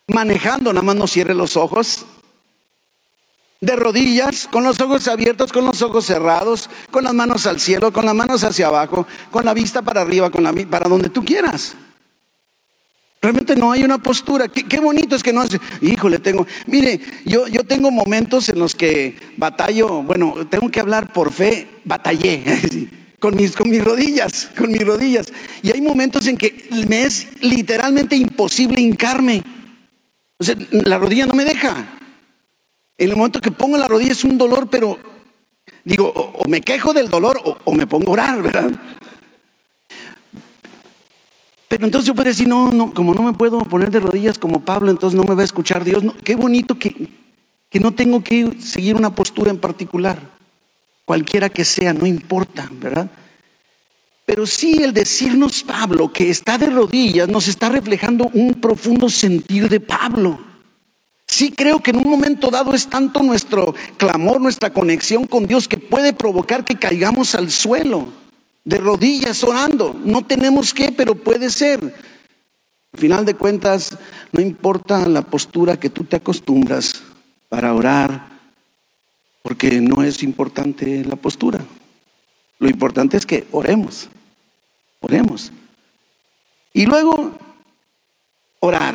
manejando, 0.07 0.73
nada 0.73 0.85
más 0.85 0.95
no 0.95 1.09
cierre 1.09 1.35
los 1.35 1.57
ojos. 1.57 2.07
De 3.61 3.75
rodillas, 3.75 4.49
con 4.53 4.63
los 4.63 4.81
ojos 4.81 5.09
abiertos, 5.09 5.53
con 5.53 5.65
los 5.65 5.83
ojos 5.83 6.07
cerrados, 6.07 6.71
con 6.93 7.03
las 7.03 7.15
manos 7.15 7.47
al 7.47 7.59
cielo, 7.59 7.93
con 7.93 8.07
las 8.07 8.15
manos 8.15 8.45
hacia 8.45 8.69
abajo, 8.69 9.09
con 9.33 9.45
la 9.45 9.55
vista 9.55 9.83
para 9.83 10.03
arriba, 10.03 10.31
con 10.31 10.45
la 10.45 10.53
para 10.71 10.89
donde 10.89 11.09
tú 11.09 11.25
quieras. 11.25 11.75
Realmente 13.20 13.56
no 13.56 13.73
hay 13.73 13.82
una 13.82 13.99
postura. 13.99 14.49
Qué, 14.49 14.80
bonito 14.80 15.16
es 15.16 15.23
que 15.23 15.32
no 15.32 15.40
hace, 15.40 15.58
híjole, 15.80 16.18
tengo, 16.18 16.46
mire, 16.66 17.00
yo, 17.25 17.49
yo 17.49 17.64
tengo 17.64 17.90
momentos 17.90 18.49
en 18.49 18.58
los 18.58 18.75
que 18.75 19.16
batallo, 19.37 20.02
bueno, 20.02 20.35
tengo 20.49 20.70
que 20.70 20.80
hablar 20.80 21.12
por 21.12 21.32
fe, 21.32 21.66
batallé 21.85 22.44
con 23.18 23.35
mis, 23.37 23.56
con 23.56 23.70
mis 23.70 23.82
rodillas, 23.82 24.50
con 24.56 24.70
mis 24.70 24.87
rodillas. 24.87 25.32
Y 25.62 25.73
hay 25.73 25.80
momentos 25.80 26.26
en 26.26 26.37
que 26.37 26.68
me 26.88 27.02
es 27.02 27.28
literalmente 27.40 28.16
imposible 28.16 28.80
hincarme. 28.80 29.42
O 30.38 30.44
sea, 30.44 30.54
la 30.70 30.99
rodilla 30.99 31.26
no 31.26 31.35
me 31.35 31.44
deja. 31.44 31.99
En 32.99 33.11
el 33.11 33.16
momento 33.16 33.40
que 33.40 33.50
pongo 33.50 33.76
la 33.76 33.88
rodilla 33.88 34.12
es 34.12 34.25
un 34.25 34.38
dolor, 34.38 34.68
pero 34.70 34.99
digo, 35.85 36.08
o, 36.08 36.49
me 36.49 36.61
quejo 36.61 36.92
del 36.92 37.08
dolor 37.08 37.40
o, 37.64 37.73
me 37.75 37.87
pongo 37.87 38.11
a 38.11 38.12
orar, 38.12 38.42
¿verdad? 38.42 38.70
Pero 41.68 41.85
entonces 41.85 42.06
yo 42.06 42.14
puedo 42.14 42.28
decir, 42.28 42.46
no, 42.46 42.70
no, 42.70 42.94
como 42.94 43.14
no 43.14 43.23
me 43.23 43.32
puedo 43.32 43.58
poner 43.61 43.90
de 43.90 44.00
rodillas 44.00 44.38
como 44.38 44.61
Pablo, 44.61 44.90
entonces 44.90 45.16
no 45.16 45.25
me 45.25 45.35
va 45.35 45.42
a 45.42 45.44
escuchar 45.44 45.85
Dios. 45.85 46.04
qué 46.23 46.37
bonito 46.37 46.78
que, 46.78 47.08
que 47.68 47.80
no 47.80 47.92
tengo 47.92 48.23
que 48.23 48.61
seguir 48.61 48.94
una 48.94 49.14
postura 49.14 49.50
en 49.50 49.58
particular, 49.58 50.18
cualquiera 51.04 51.49
que 51.49 51.64
sea, 51.64 51.92
no 51.92 52.06
importa, 52.06 52.68
¿verdad? 52.73 53.11
Pero 54.26 54.44
sí 54.44 54.82
el 54.82 54.92
decirnos 54.92 55.62
Pablo 55.62 56.12
que 56.12 56.30
está 56.30 56.58
de 56.58 56.66
rodillas 56.66 57.28
nos 57.28 57.46
está 57.46 57.68
reflejando 57.68 58.28
un 58.35 58.54
profundo 58.54 59.08
sentir 59.08 59.68
de 59.68 59.78
Pablo. 59.80 60.40
Sí 61.28 61.52
creo 61.52 61.80
que 61.80 61.90
en 61.90 61.99
un 61.99 62.11
momento 62.11 62.50
dado 62.50 62.75
es 62.75 62.88
tanto 62.88 63.23
nuestro 63.23 63.75
clamor, 63.96 64.40
nuestra 64.40 64.73
conexión 64.73 65.26
con 65.26 65.46
Dios 65.46 65.68
que 65.68 65.78
puede 65.78 66.12
provocar 66.12 66.64
que 66.64 66.76
caigamos 66.76 67.35
al 67.35 67.50
suelo, 67.50 68.08
de 68.66 68.78
rodillas 68.78 69.42
orando. 69.44 69.99
No 70.04 70.26
tenemos 70.26 70.75
que, 70.75 70.92
pero 70.92 71.14
puede 71.14 71.49
ser. 71.49 71.80
Al 72.92 73.00
final 73.00 73.25
de 73.25 73.35
cuentas, 73.35 73.96
no 74.32 74.42
importa 74.42 75.08
la 75.08 75.23
postura 75.23 75.78
que 75.78 75.88
tú 75.88 76.04
te 76.04 76.16
acostumbras 76.16 77.02
para 77.49 77.73
orar, 77.73 78.28
porque 79.42 79.80
no 79.80 80.02
es 80.02 80.23
importante 80.23 81.04
la 81.04 81.14
postura. 81.16 81.64
Lo 82.58 82.68
importante 82.68 83.16
es 83.16 83.25
que 83.25 83.46
oremos. 83.52 84.08
Oremos. 85.00 85.52
Y 86.73 86.87
luego, 86.87 87.38
orar. 88.58 88.94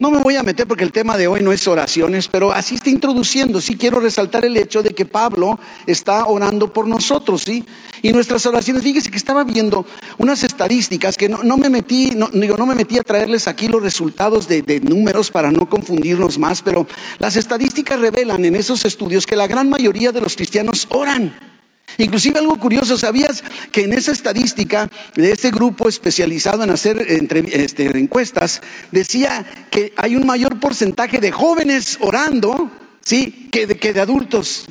No 0.00 0.10
me 0.10 0.22
voy 0.22 0.34
a 0.36 0.42
meter 0.42 0.66
porque 0.66 0.82
el 0.82 0.92
tema 0.92 1.18
de 1.18 1.28
hoy 1.28 1.42
no 1.42 1.52
es 1.52 1.68
oraciones, 1.68 2.26
pero 2.26 2.52
así 2.52 2.76
está 2.76 2.88
introduciendo. 2.88 3.60
Sí 3.60 3.76
quiero 3.76 4.00
resaltar 4.00 4.46
el 4.46 4.56
hecho 4.56 4.82
de 4.82 4.94
que 4.94 5.04
Pablo 5.04 5.60
está 5.86 6.24
orando 6.24 6.72
por 6.72 6.88
nosotros, 6.88 7.42
¿sí? 7.42 7.66
Y 8.00 8.10
nuestras 8.10 8.46
oraciones, 8.46 8.82
fíjese 8.82 9.10
que 9.10 9.18
estaba 9.18 9.44
viendo 9.44 9.84
unas 10.16 10.42
estadísticas 10.42 11.18
que 11.18 11.28
no, 11.28 11.58
me 11.58 11.68
metí, 11.68 12.12
no, 12.16 12.28
digo, 12.32 12.56
no 12.56 12.64
me 12.64 12.74
metí 12.74 12.96
a 12.96 13.02
traerles 13.02 13.46
aquí 13.46 13.68
los 13.68 13.82
resultados 13.82 14.48
de, 14.48 14.62
de 14.62 14.80
números 14.80 15.30
para 15.30 15.52
no 15.52 15.68
confundirnos 15.68 16.38
más, 16.38 16.62
pero 16.62 16.86
las 17.18 17.36
estadísticas 17.36 18.00
revelan 18.00 18.42
en 18.46 18.56
esos 18.56 18.86
estudios 18.86 19.26
que 19.26 19.36
la 19.36 19.48
gran 19.48 19.68
mayoría 19.68 20.12
de 20.12 20.22
los 20.22 20.34
cristianos 20.34 20.86
oran. 20.88 21.49
Inclusive 21.98 22.38
algo 22.38 22.58
curioso, 22.58 22.96
¿sabías 22.96 23.42
que 23.72 23.82
en 23.84 23.92
esa 23.92 24.12
estadística 24.12 24.88
de 25.14 25.32
este 25.32 25.50
grupo 25.50 25.88
especializado 25.88 26.64
en 26.64 26.70
hacer 26.70 26.98
este, 27.08 27.86
encuestas, 27.98 28.62
decía 28.90 29.44
que 29.70 29.92
hay 29.96 30.16
un 30.16 30.26
mayor 30.26 30.58
porcentaje 30.60 31.18
de 31.18 31.30
jóvenes 31.30 31.98
orando, 32.00 32.70
¿sí? 33.00 33.48
Que 33.50 33.66
de, 33.66 33.76
que 33.76 33.92
de 33.92 34.00
adultos, 34.00 34.66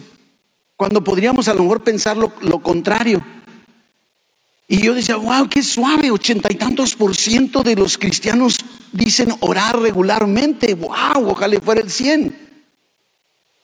cuando 0.76 1.04
podríamos 1.04 1.48
a 1.48 1.54
lo 1.54 1.64
mejor 1.64 1.84
pensar 1.84 2.18
lo, 2.18 2.34
lo 2.42 2.60
contrario. 2.62 3.24
Y 4.68 4.82
yo 4.82 4.94
decía, 4.94 5.16
wow, 5.16 5.50
qué 5.50 5.64
suave, 5.64 6.12
ochenta 6.12 6.52
y 6.52 6.56
tantos 6.56 6.96
por 6.96 7.16
ciento 7.16 7.64
de 7.64 7.76
los 7.76 7.98
cristianos 7.98 8.58
dicen 8.92 9.34
orar 9.40 9.80
regularmente, 9.80 10.76
wow, 10.76 11.28
ojalá 11.28 11.60
fuera 11.60 11.82
el 11.82 11.90
cien. 11.90 12.49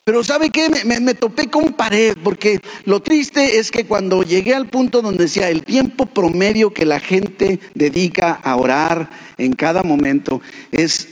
Pero 0.06 0.24
¿sabe 0.24 0.52
qué? 0.52 0.70
Me, 0.86 1.16
topé 1.16 1.50
con 1.50 1.74
pared, 1.74 2.16
porque 2.24 2.62
lo 2.86 3.02
triste 3.02 3.58
es 3.58 3.72
que 3.72 3.88
cuando 3.88 4.22
llegué 4.22 4.54
al 4.54 4.70
punto 4.70 5.02
donde 5.02 5.24
decía 5.24 5.50
el 5.50 5.64
tiempo 5.64 6.06
promedio 6.06 6.72
que 6.72 6.86
la 6.86 7.00
gente 7.00 7.60
dedica 7.74 8.34
a 8.34 8.56
orar 8.56 9.10
en 9.40 9.54
cada 9.54 9.82
momento 9.82 10.42
es 10.72 11.08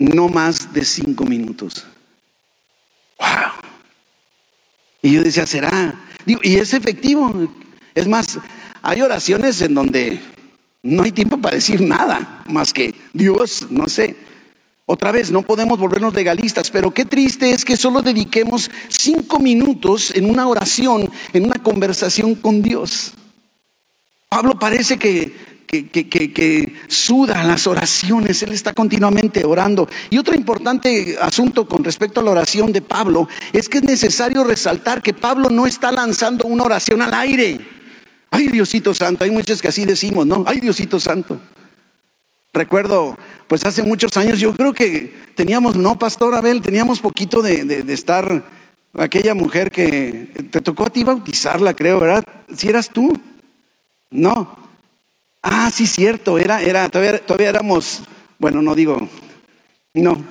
no 0.00 0.28
más 0.28 0.72
de 0.72 0.84
cinco 0.84 1.24
minutos. 1.24 1.86
¡Wow! 3.20 3.52
Y 5.00 5.12
yo 5.12 5.22
decía, 5.22 5.46
¿será? 5.46 5.94
y 6.26 6.56
es 6.56 6.74
efectivo. 6.74 7.48
Es 7.94 8.08
más, 8.08 8.40
hay 8.82 9.02
oraciones 9.02 9.60
en 9.62 9.74
donde 9.74 10.20
no 10.82 11.04
hay 11.04 11.12
tiempo 11.12 11.38
para 11.38 11.54
decir 11.54 11.80
nada, 11.80 12.42
más 12.48 12.72
que 12.72 12.92
Dios, 13.12 13.68
no 13.70 13.88
sé. 13.88 14.16
Otra 14.90 15.12
vez, 15.12 15.30
no 15.30 15.42
podemos 15.42 15.78
volvernos 15.78 16.14
legalistas, 16.14 16.70
pero 16.70 16.90
qué 16.92 17.04
triste 17.04 17.50
es 17.50 17.62
que 17.62 17.76
solo 17.76 18.00
dediquemos 18.00 18.70
cinco 18.88 19.38
minutos 19.38 20.10
en 20.14 20.24
una 20.24 20.48
oración, 20.48 21.10
en 21.34 21.44
una 21.44 21.62
conversación 21.62 22.34
con 22.34 22.62
Dios. 22.62 23.12
Pablo 24.30 24.58
parece 24.58 24.96
que, 24.96 25.30
que, 25.66 25.90
que, 25.90 26.32
que, 26.32 26.72
suda 26.86 27.44
las 27.44 27.66
oraciones, 27.66 28.42
él 28.42 28.52
está 28.52 28.72
continuamente 28.72 29.44
orando. 29.44 29.86
Y 30.08 30.16
otro 30.16 30.34
importante 30.34 31.18
asunto 31.20 31.68
con 31.68 31.84
respecto 31.84 32.20
a 32.20 32.24
la 32.24 32.30
oración 32.30 32.72
de 32.72 32.80
Pablo 32.80 33.28
es 33.52 33.68
que 33.68 33.78
es 33.78 33.84
necesario 33.84 34.42
resaltar 34.42 35.02
que 35.02 35.12
Pablo 35.12 35.50
no 35.50 35.66
está 35.66 35.92
lanzando 35.92 36.46
una 36.46 36.64
oración 36.64 37.02
al 37.02 37.12
aire. 37.12 37.60
Ay, 38.30 38.48
Diosito 38.48 38.94
Santo, 38.94 39.24
hay 39.24 39.32
muchos 39.32 39.60
que 39.60 39.68
así 39.68 39.84
decimos, 39.84 40.26
¿no? 40.26 40.44
Ay, 40.46 40.60
Diosito 40.60 40.98
Santo. 40.98 41.38
Recuerdo, 42.52 43.16
pues 43.46 43.64
hace 43.64 43.82
muchos 43.82 44.16
años, 44.16 44.40
yo 44.40 44.54
creo 44.54 44.72
que 44.72 45.12
teníamos, 45.34 45.76
no, 45.76 45.98
Pastor 45.98 46.34
Abel, 46.34 46.62
teníamos 46.62 47.00
poquito 47.00 47.42
de, 47.42 47.84
estar, 47.92 48.42
aquella 48.94 49.34
mujer 49.34 49.70
que 49.70 50.48
te 50.50 50.60
tocó 50.60 50.86
a 50.86 50.90
ti 50.90 51.04
bautizarla, 51.04 51.74
creo, 51.74 52.00
¿verdad? 52.00 52.24
Si 52.54 52.68
eras 52.68 52.88
tú. 52.88 53.12
No. 54.10 54.56
Ah, 55.42 55.70
sí, 55.70 55.86
cierto, 55.86 56.38
era, 56.38 56.62
era, 56.62 56.88
todavía, 56.88 57.18
todavía 57.18 57.50
éramos, 57.50 58.02
bueno, 58.38 58.62
no 58.62 58.74
digo, 58.74 59.08
no. 59.94 60.16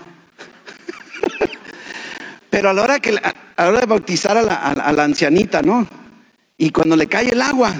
Pero 2.49 2.69
a 2.69 2.73
la 2.73 2.81
hora 2.81 2.99
que, 2.99 3.11
a 3.11 3.63
la 3.63 3.69
hora 3.69 3.79
de 3.79 3.85
bautizar 3.85 4.37
a 4.37 4.41
la, 4.41 4.55
a 4.55 4.91
la 4.91 5.03
ancianita, 5.03 5.61
¿no? 5.61 5.87
Y 6.57 6.71
cuando 6.71 6.95
le 6.95 7.07
cae 7.07 7.29
el 7.29 7.41
agua, 7.41 7.73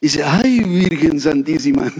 Dice, 0.00 0.24
ay 0.24 0.60
Virgen 0.60 1.20
Santísima. 1.20 1.92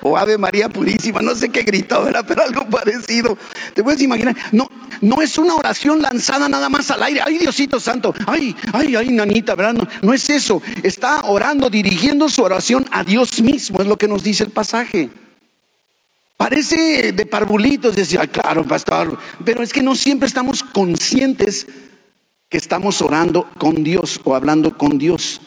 o 0.00 0.16
Ave 0.16 0.38
María 0.38 0.68
Purísima, 0.70 1.20
no 1.20 1.34
sé 1.34 1.50
qué 1.50 1.62
gritó, 1.62 2.04
¿verdad? 2.04 2.24
Pero 2.26 2.42
algo 2.42 2.66
parecido. 2.68 3.36
Te 3.74 3.82
puedes 3.82 4.00
imaginar, 4.00 4.34
no, 4.52 4.70
no 5.02 5.20
es 5.20 5.36
una 5.36 5.54
oración 5.54 6.00
lanzada 6.00 6.48
nada 6.48 6.70
más 6.70 6.90
al 6.90 7.02
aire. 7.02 7.20
Ay 7.24 7.36
Diosito 7.38 7.78
Santo, 7.78 8.14
ay, 8.26 8.56
ay, 8.72 8.96
ay, 8.96 9.10
nanita, 9.10 9.54
¿verdad? 9.54 9.74
No, 9.74 9.86
no 10.00 10.14
es 10.14 10.30
eso. 10.30 10.62
Está 10.82 11.22
orando, 11.24 11.68
dirigiendo 11.68 12.30
su 12.30 12.42
oración 12.42 12.86
a 12.90 13.04
Dios 13.04 13.42
mismo, 13.42 13.82
es 13.82 13.86
lo 13.86 13.98
que 13.98 14.08
nos 14.08 14.22
dice 14.22 14.44
el 14.44 14.50
pasaje. 14.50 15.10
Parece 16.38 17.12
de 17.12 17.26
parvulitos 17.26 17.96
decir, 17.96 18.18
ay, 18.20 18.28
claro, 18.28 18.64
pastor, 18.64 19.18
pero 19.44 19.62
es 19.62 19.72
que 19.72 19.82
no 19.82 19.94
siempre 19.94 20.28
estamos 20.28 20.62
conscientes 20.62 21.66
que 22.48 22.58
estamos 22.58 23.02
orando 23.02 23.48
con 23.58 23.82
Dios 23.82 24.20
o 24.24 24.34
hablando 24.34 24.76
con 24.76 24.98
Dios. 24.98 25.40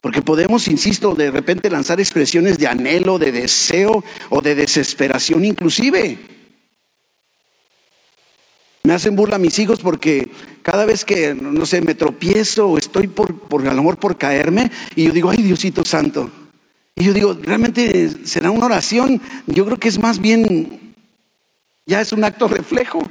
Porque 0.00 0.22
podemos, 0.22 0.68
insisto, 0.68 1.14
de 1.14 1.30
repente 1.30 1.70
lanzar 1.70 1.98
expresiones 2.00 2.58
de 2.58 2.66
anhelo, 2.66 3.18
de 3.18 3.32
deseo 3.32 4.04
o 4.30 4.40
de 4.40 4.54
desesperación 4.54 5.44
inclusive. 5.44 6.18
Me 8.84 8.92
hacen 8.92 9.16
burla 9.16 9.38
mis 9.38 9.58
hijos 9.58 9.80
porque 9.80 10.30
cada 10.62 10.84
vez 10.84 11.04
que, 11.04 11.34
no 11.34 11.66
sé, 11.66 11.80
me 11.80 11.96
tropiezo 11.96 12.68
o 12.68 12.78
estoy 12.78 13.08
por, 13.08 13.36
por 13.36 13.66
a 13.66 13.74
lo 13.74 13.82
mejor 13.82 13.98
por 13.98 14.16
caerme 14.16 14.70
y 14.94 15.06
yo 15.06 15.12
digo, 15.12 15.30
ay 15.30 15.42
Diosito 15.42 15.84
Santo. 15.84 16.30
Y 16.94 17.04
yo 17.04 17.12
digo, 17.12 17.36
realmente 17.42 18.26
será 18.26 18.50
una 18.50 18.66
oración. 18.66 19.20
Yo 19.46 19.66
creo 19.66 19.76
que 19.76 19.88
es 19.88 19.98
más 19.98 20.20
bien, 20.20 20.94
ya 21.84 22.00
es 22.00 22.12
un 22.12 22.22
acto 22.24 22.48
reflejo. 22.48 23.02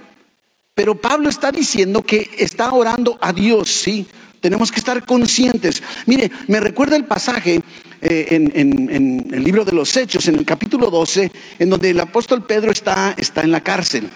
Pero 0.75 0.99
Pablo 0.99 1.29
está 1.29 1.53
diciendo 1.53 2.01
que 2.01 2.29
está 2.37 2.73
orando 2.73 3.17
a 3.21 3.31
Dios, 3.31 3.69
¿sí? 3.69 4.05
Tenemos 4.41 4.71
que 4.71 4.79
estar 4.79 5.05
conscientes. 5.05 5.81
Mire, 6.05 6.29
me 6.47 6.59
recuerda 6.59 6.97
el 6.97 7.05
pasaje 7.05 7.61
eh, 8.01 8.27
en, 8.29 9.33
el 9.33 9.43
libro 9.43 9.63
de 9.63 9.71
los 9.71 9.95
Hechos, 9.95 10.27
en 10.27 10.35
el 10.35 10.45
capítulo 10.45 10.91
12, 10.91 11.31
en 11.59 11.69
donde 11.69 11.91
el 11.91 11.99
apóstol 12.01 12.45
Pedro 12.45 12.71
está, 12.71 13.15
está 13.17 13.41
en 13.41 13.51
la 13.51 13.61
cárcel. 13.61 14.09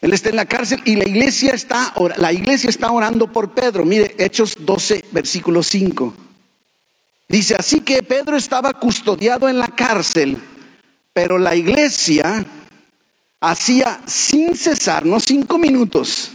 Él 0.00 0.12
está 0.14 0.30
en 0.30 0.36
la 0.36 0.46
cárcel 0.46 0.80
y 0.86 0.96
la 0.96 1.06
iglesia 1.06 1.52
está, 1.52 1.92
la 2.16 2.32
iglesia 2.32 2.70
está 2.70 2.90
orando 2.90 3.30
por 3.30 3.52
Pedro. 3.52 3.84
Mire, 3.84 4.14
Hechos 4.18 4.56
12, 4.58 5.04
versículo 5.12 5.62
5. 5.62 6.14
Dice, 7.28 7.56
así 7.56 7.80
que 7.80 8.02
Pedro 8.02 8.38
estaba 8.38 8.72
custodiado 8.72 9.50
en 9.50 9.58
la 9.58 9.68
cárcel, 9.68 10.38
pero 11.12 11.36
la 11.36 11.54
iglesia 11.54 12.46
hacía 13.40 14.00
sin 14.06 14.56
cesar, 14.56 15.06
no 15.06 15.20
cinco 15.20 15.58
minutos, 15.58 16.32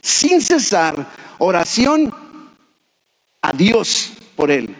sin 0.00 0.40
cesar 0.40 1.06
oración 1.38 2.12
a 3.40 3.52
Dios 3.52 4.12
por 4.36 4.50
él. 4.50 4.74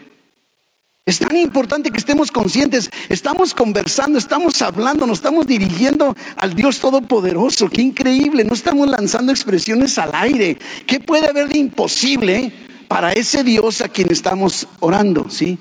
Es 1.05 1.19
tan 1.19 1.35
importante 1.35 1.91
que 1.91 1.97
estemos 1.97 2.31
conscientes, 2.31 2.89
estamos 3.09 3.53
conversando, 3.53 4.17
estamos 4.17 4.61
hablando, 4.61 5.05
nos 5.05 5.17
estamos 5.17 5.45
dirigiendo 5.45 6.15
al 6.37 6.53
Dios 6.53 6.79
Todopoderoso. 6.79 7.69
Qué 7.69 7.81
increíble, 7.81 8.45
no 8.45 8.53
estamos 8.53 8.87
lanzando 8.87 9.33
expresiones 9.33 9.97
al 9.97 10.11
aire. 10.13 10.57
¿Qué 10.87 11.01
puede 11.01 11.27
haber 11.27 11.49
de 11.49 11.57
imposible 11.57 12.53
para 12.87 13.11
ese 13.11 13.43
Dios 13.43 13.81
a 13.81 13.89
quien 13.89 14.13
estamos 14.13 14.65
orando? 14.79 15.29
¿Sí? 15.29 15.57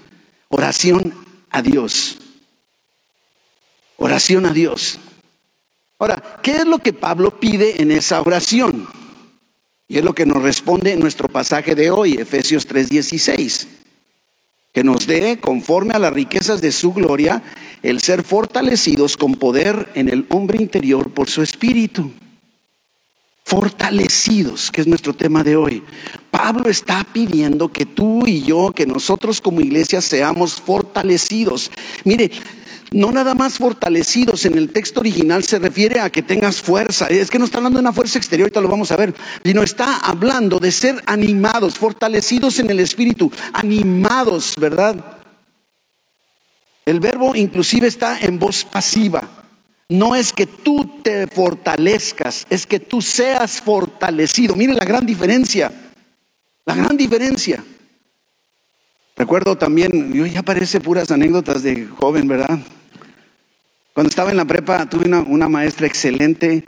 Oración 0.48 1.12
a 1.50 1.60
Dios. 1.60 2.18
Oración 3.96 4.46
a 4.46 4.52
Dios. 4.52 5.00
Ahora, 6.02 6.20
¿qué 6.42 6.56
es 6.56 6.66
lo 6.66 6.80
que 6.80 6.92
Pablo 6.92 7.38
pide 7.38 7.80
en 7.80 7.92
esa 7.92 8.20
oración? 8.22 8.88
Y 9.86 9.98
es 9.98 10.04
lo 10.04 10.12
que 10.12 10.26
nos 10.26 10.42
responde 10.42 10.96
nuestro 10.96 11.28
pasaje 11.28 11.76
de 11.76 11.92
hoy, 11.92 12.14
Efesios 12.14 12.66
3:16, 12.66 13.68
que 14.72 14.82
nos 14.82 15.06
dé, 15.06 15.38
conforme 15.38 15.94
a 15.94 16.00
las 16.00 16.12
riquezas 16.12 16.60
de 16.60 16.72
su 16.72 16.92
gloria, 16.92 17.40
el 17.84 18.00
ser 18.00 18.24
fortalecidos 18.24 19.16
con 19.16 19.36
poder 19.36 19.90
en 19.94 20.08
el 20.08 20.26
hombre 20.30 20.60
interior 20.60 21.08
por 21.12 21.30
su 21.30 21.40
espíritu. 21.40 22.10
Fortalecidos, 23.44 24.72
que 24.72 24.80
es 24.80 24.88
nuestro 24.88 25.14
tema 25.14 25.44
de 25.44 25.54
hoy. 25.54 25.84
Pablo 26.32 26.68
está 26.68 27.06
pidiendo 27.12 27.70
que 27.70 27.86
tú 27.86 28.26
y 28.26 28.42
yo, 28.42 28.72
que 28.72 28.86
nosotros 28.86 29.40
como 29.40 29.60
iglesia 29.60 30.00
seamos 30.00 30.60
fortalecidos. 30.60 31.70
Mire, 32.02 32.32
no 32.92 33.12
nada 33.12 33.34
más 33.34 33.58
fortalecidos 33.58 34.44
en 34.46 34.56
el 34.56 34.70
texto 34.70 35.00
original 35.00 35.44
se 35.44 35.58
refiere 35.58 36.00
a 36.00 36.10
que 36.10 36.22
tengas 36.22 36.60
fuerza. 36.60 37.06
Es 37.06 37.30
que 37.30 37.38
no 37.38 37.44
está 37.44 37.58
hablando 37.58 37.78
de 37.78 37.82
una 37.82 37.92
fuerza 37.92 38.18
exterior, 38.18 38.46
ahorita 38.46 38.60
lo 38.60 38.68
vamos 38.68 38.92
a 38.92 38.96
ver, 38.96 39.14
sino 39.44 39.62
está 39.62 39.98
hablando 39.98 40.58
de 40.58 40.70
ser 40.70 41.02
animados, 41.06 41.78
fortalecidos 41.78 42.58
en 42.58 42.70
el 42.70 42.80
espíritu, 42.80 43.30
animados, 43.52 44.54
¿verdad? 44.58 45.18
El 46.84 47.00
verbo 47.00 47.34
inclusive 47.36 47.86
está 47.86 48.18
en 48.20 48.38
voz 48.38 48.64
pasiva. 48.64 49.28
No 49.88 50.14
es 50.14 50.32
que 50.32 50.46
tú 50.46 51.00
te 51.02 51.26
fortalezcas, 51.26 52.46
es 52.48 52.66
que 52.66 52.80
tú 52.80 53.02
seas 53.02 53.60
fortalecido. 53.60 54.56
Mire 54.56 54.74
la 54.74 54.84
gran 54.84 55.04
diferencia, 55.04 55.70
la 56.64 56.74
gran 56.74 56.96
diferencia. 56.96 57.62
Recuerdo 59.16 59.56
también, 59.56 60.12
yo 60.12 60.24
ya 60.26 60.42
parece 60.42 60.80
puras 60.80 61.10
anécdotas 61.10 61.62
de 61.62 61.86
joven, 61.86 62.26
¿verdad? 62.26 62.58
Cuando 63.94 64.08
estaba 64.08 64.30
en 64.30 64.38
la 64.38 64.46
prepa 64.46 64.88
tuve 64.88 65.04
una, 65.04 65.48
maestra 65.50 65.86
excelente 65.86 66.64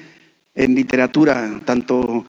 en 0.54 0.74
literatura, 0.74 1.58
tanto 1.64 2.26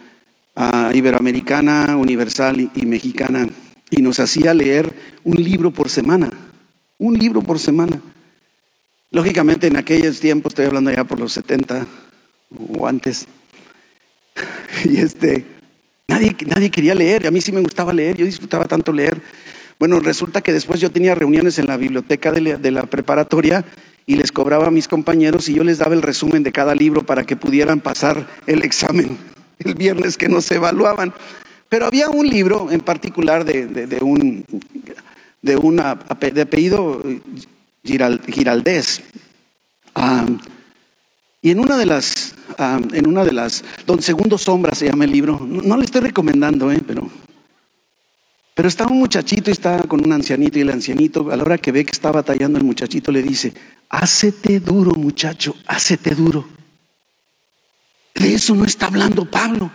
ah, 0.56 0.92
iberoamericana, 0.94 1.98
universal 1.98 2.72
y, 2.74 2.86
mexicana, 2.86 3.46
y 3.90 4.02
nos 4.02 4.22
hacía 4.22 4.54
leer 4.54 4.94
un 5.26 5.36
libro 5.36 5.72
por 5.72 5.90
semana, 5.90 6.32
un 6.98 7.18
libro 7.18 7.42
por 7.42 7.60
semana. 7.60 8.02
Lógicamente 9.12 9.68
en 9.68 9.76
aquellos 9.76 10.22
tiempos, 10.22 10.52
estoy 10.52 10.68
hablando 10.68 10.92
ya 10.92 11.04
por 11.04 11.20
los 11.20 11.34
70 11.34 11.86
o 12.78 12.88
antes, 12.88 13.28
y 14.86 14.96
este, 14.96 15.46
nadie, 16.08 16.38
nadie 16.48 16.72
quería 16.72 16.96
leer, 16.96 17.28
a 17.28 17.32
mí 17.32 17.42
sí 17.42 17.52
me 17.52 17.60
gustaba 17.60 17.92
leer, 17.92 18.16
yo 18.16 18.26
disfrutaba 18.26 18.64
tanto 18.64 18.94
leer. 18.94 19.22
Bueno, 19.78 20.00
resulta 20.00 20.40
que 20.40 20.54
después 20.54 20.80
yo 20.80 20.90
tenía 20.90 21.16
reuniones 21.16 21.60
en 21.60 21.68
la 21.68 21.76
biblioteca 21.76 22.32
de 22.32 22.72
la 22.72 22.84
preparatoria 22.84 23.66
y 24.06 24.16
les 24.16 24.32
cobraba 24.32 24.68
a 24.68 24.72
mis 24.72 24.88
compañeros 24.88 25.50
y 25.50 25.56
yo 25.56 25.64
les 25.64 25.80
daba 25.80 25.96
el 25.96 26.02
resumen 26.02 26.44
de 26.44 26.52
cada 26.52 26.76
libro 26.76 27.06
para 27.06 27.24
que 27.24 27.36
pudieran 27.36 27.80
pasar 27.80 28.28
el 28.46 28.64
examen 28.64 29.18
el 29.60 29.76
viernes 29.76 30.18
que 30.18 30.30
nos 30.30 30.50
evaluaban. 30.52 31.14
Pero 31.70 31.86
había 31.86 32.10
un 32.10 32.28
libro 32.28 32.72
en 32.72 32.82
particular 32.82 33.44
de, 33.44 34.00
un 34.02 34.46
de, 35.42 35.56
una, 35.56 35.96
de 35.96 36.42
apellido 36.42 37.02
Giraldés. 37.84 39.02
y 41.42 41.52
en 41.52 41.60
una 41.60 41.78
de 41.78 41.86
las, 41.86 42.36
en 42.94 43.08
una 43.08 43.24
de 43.24 43.34
las, 43.34 43.64
Don 43.88 44.02
Segundo 44.02 44.38
Sombra 44.38 44.76
se 44.76 44.88
llama 44.88 45.06
el 45.06 45.12
libro. 45.12 45.40
No, 45.42 45.62
no 45.64 45.78
le 45.78 45.86
estoy 45.86 46.02
recomendando, 46.02 46.72
¿eh? 46.72 46.82
pero 46.86 47.10
pero 48.56 48.70
está 48.70 48.88
un 48.88 49.00
muchachito 49.00 49.52
y 49.52 49.54
está 49.54 49.84
con 49.84 50.04
un 50.04 50.14
ancianito 50.14 50.58
y 50.58 50.62
el 50.62 50.72
ancianito 50.72 51.30
a 51.30 51.36
la 51.36 51.44
hora 51.44 51.58
que 51.58 51.74
ve 51.74 51.84
que 51.84 51.92
está 51.92 52.10
batallando 52.12 52.58
el 52.58 52.64
muchachito 52.64 53.12
le 53.12 53.22
dice, 53.22 53.54
hácete 53.90 54.62
duro 54.62 54.96
muchacho, 54.96 55.56
hácete 55.68 56.16
duro. 56.16 56.48
De 58.16 58.34
eso 58.34 58.56
no 58.56 58.64
está 58.64 58.86
hablando 58.86 59.30
Pablo. 59.30 59.70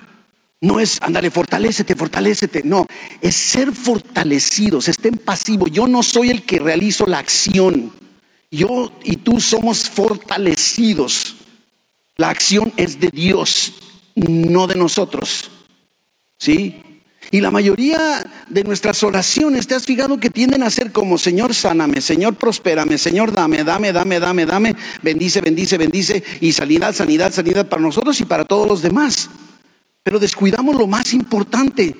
No 0.62 0.81
es, 0.81 0.99
ándale, 1.03 1.31
fortalecete, 1.31 1.95
fortalecete. 1.95 2.62
No, 2.64 2.87
es 3.21 3.37
ser 3.37 3.71
fortalecidos, 3.71 4.88
estén 4.88 5.19
pasivos. 5.19 5.71
Yo 5.71 5.87
no 5.87 6.03
soy 6.03 6.31
el 6.31 6.43
que 6.43 6.59
realizo 6.59 7.05
la 7.07 7.19
acción. 7.19 7.93
Yo 8.51 8.93
y 9.05 9.16
tú 9.16 9.40
somos 9.40 9.90
fortalecidos. 9.90 11.37
La 12.16 12.31
acción 12.31 12.73
es 12.79 12.99
de 12.99 13.11
Dios, 13.11 13.75
no 14.14 14.66
de 14.66 14.77
nosotros. 14.77 15.51
¿Sí? 16.38 16.83
Y 17.33 17.40
la 17.40 17.53
mayoría 17.53 18.25
de 18.49 18.64
nuestras 18.64 19.05
oraciones, 19.05 19.69
¿te 19.69 19.77
has 19.77 19.87
fijado 19.87 20.19
que 20.19 20.31
tienden 20.31 20.64
a 20.64 20.71
ser 20.71 20.90
como, 20.90 21.16
Señor, 21.16 21.55
sáname, 21.55 22.01
Señor, 22.01 22.35
prospérame, 22.35 22.99
Señor, 22.99 23.31
dame, 23.31 23.62
dame, 23.62 23.93
dame, 23.93 24.19
dame, 24.19 24.47
dame, 24.47 24.75
bendice, 25.01 25.40
bendice, 25.40 25.79
bendice, 25.79 26.25
y 26.40 26.51
sanidad, 26.51 26.93
sanidad, 26.93 27.33
sanidad 27.33 27.69
para 27.69 27.83
nosotros 27.83 28.21
y 28.21 28.25
para 28.25 28.45
todos 28.45 28.66
los 28.66 28.83
demás? 28.83 29.31
Pero 30.03 30.19
descuidamos 30.19 30.75
lo 30.75 30.88
más 30.88 31.14
importante, 31.14 31.95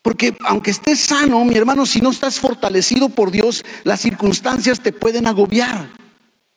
porque 0.00 0.34
aunque 0.46 0.70
estés 0.70 1.00
sano, 1.00 1.44
mi 1.44 1.56
hermano, 1.56 1.84
si 1.84 2.00
no 2.00 2.10
estás 2.10 2.40
fortalecido 2.40 3.10
por 3.10 3.30
Dios, 3.30 3.62
las 3.84 4.00
circunstancias 4.00 4.80
te 4.80 4.92
pueden 4.92 5.26
agobiar. 5.26 5.90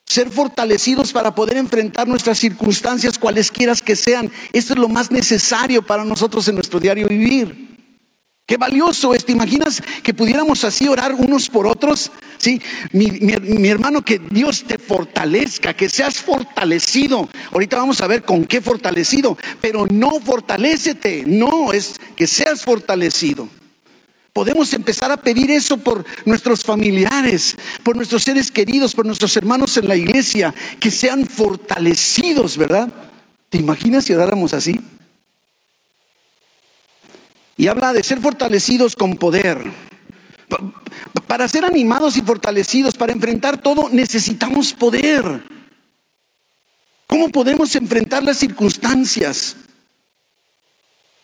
Ser 0.05 0.29
fortalecidos 0.31 1.11
para 1.11 1.35
poder 1.35 1.57
enfrentar 1.57 2.07
nuestras 2.07 2.39
circunstancias, 2.39 3.19
cualesquiera 3.19 3.75
que 3.75 3.97
sean, 3.97 4.31
esto 4.53 4.73
es 4.73 4.79
lo 4.79 4.87
más 4.87 5.11
necesario 5.11 5.85
para 5.85 6.05
nosotros 6.05 6.47
en 6.47 6.55
nuestro 6.55 6.79
diario 6.79 7.07
vivir. 7.07 7.68
Qué 8.49 8.57
valioso 8.57 9.13
es, 9.13 9.25
¿te 9.25 9.31
imaginas 9.31 9.79
que 10.01 10.11
pudiéramos 10.11 10.63
así 10.63 10.87
orar 10.87 11.13
unos 11.13 11.47
por 11.47 11.67
otros? 11.67 12.11
Sí, 12.39 12.59
mi, 12.93 13.69
hermano, 13.69 14.03
que 14.03 14.17
Dios 14.17 14.63
te 14.63 14.79
fortalezca, 14.79 15.75
que 15.75 15.87
seas 15.87 16.15
fortalecido. 16.15 17.29
Ahorita 17.51 17.77
vamos 17.77 18.01
a 18.01 18.07
ver 18.07 18.23
con 18.23 18.45
qué 18.45 18.59
fortalecido, 18.59 19.37
pero 19.61 19.85
no 19.91 20.19
fortalecete, 20.19 21.25
no, 21.27 21.71
es 21.71 22.01
que 22.15 22.25
seas 22.25 22.63
fortalecido. 22.63 23.47
Podemos 24.33 24.73
empezar 24.73 25.11
a 25.11 25.17
pedir 25.17 25.51
eso 25.51 25.77
por 25.77 26.03
nuestros 26.25 26.63
familiares, 26.63 27.55
por 27.83 27.95
nuestros 27.95 28.23
seres 28.23 28.49
queridos, 28.49 28.95
por 28.95 29.05
nuestros 29.05 29.37
hermanos 29.37 29.77
en 29.77 29.87
la 29.87 29.95
iglesia, 29.95 30.55
que 30.79 30.89
sean 30.89 31.27
fortalecidos, 31.27 32.57
¿verdad? 32.57 32.91
¿Te 33.49 33.59
imaginas 33.59 34.05
si 34.05 34.13
oráramos 34.13 34.55
así? 34.55 34.79
Y 37.59 37.67
habla 37.67 37.91
de 37.91 38.01
ser 38.03 38.21
fortalecidos 38.21 38.95
con 38.95 39.17
poder. 39.17 39.57
Para 41.27 41.45
ser 41.49 41.65
animados 41.65 42.15
y 42.15 42.21
fortalecidos, 42.21 42.95
para 42.95 43.11
enfrentar 43.11 43.57
todo, 43.57 43.89
necesitamos 43.91 44.71
poder. 44.71 45.43
¿Cómo 47.05 47.27
podemos 47.27 47.75
enfrentar 47.75 48.23
las 48.23 48.37
circunstancias? 48.37 49.57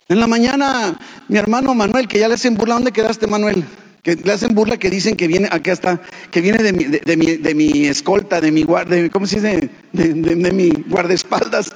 En 0.09 0.19
la 0.19 0.27
mañana, 0.27 0.99
mi 1.29 1.37
hermano 1.37 1.73
Manuel, 1.73 2.05
que 2.05 2.19
ya 2.19 2.27
le 2.27 2.33
hacen 2.33 2.55
burla, 2.55 2.73
¿dónde 2.73 2.91
quedaste, 2.91 3.27
Manuel? 3.27 3.63
que 4.03 4.17
le 4.17 4.33
hacen 4.33 4.53
burla 4.53 4.75
que 4.75 4.89
dicen 4.89 5.15
que 5.15 5.27
viene, 5.27 5.47
acá 5.49 5.71
está, 5.71 6.01
que 6.31 6.41
viene 6.41 6.61
de 6.61 6.73
mi, 6.73 6.83
de, 6.83 7.17
mi, 7.17 7.37
de 7.37 7.55
mi 7.55 7.85
escolta, 7.87 8.41
de 8.41 8.51
mi 8.51 8.63
guarda, 8.63 8.97
¿cómo 9.09 9.25
se 9.25 9.37
dice? 9.37 9.69
De, 9.93 10.51
mi 10.51 10.69
guardaespaldas, 10.89 11.71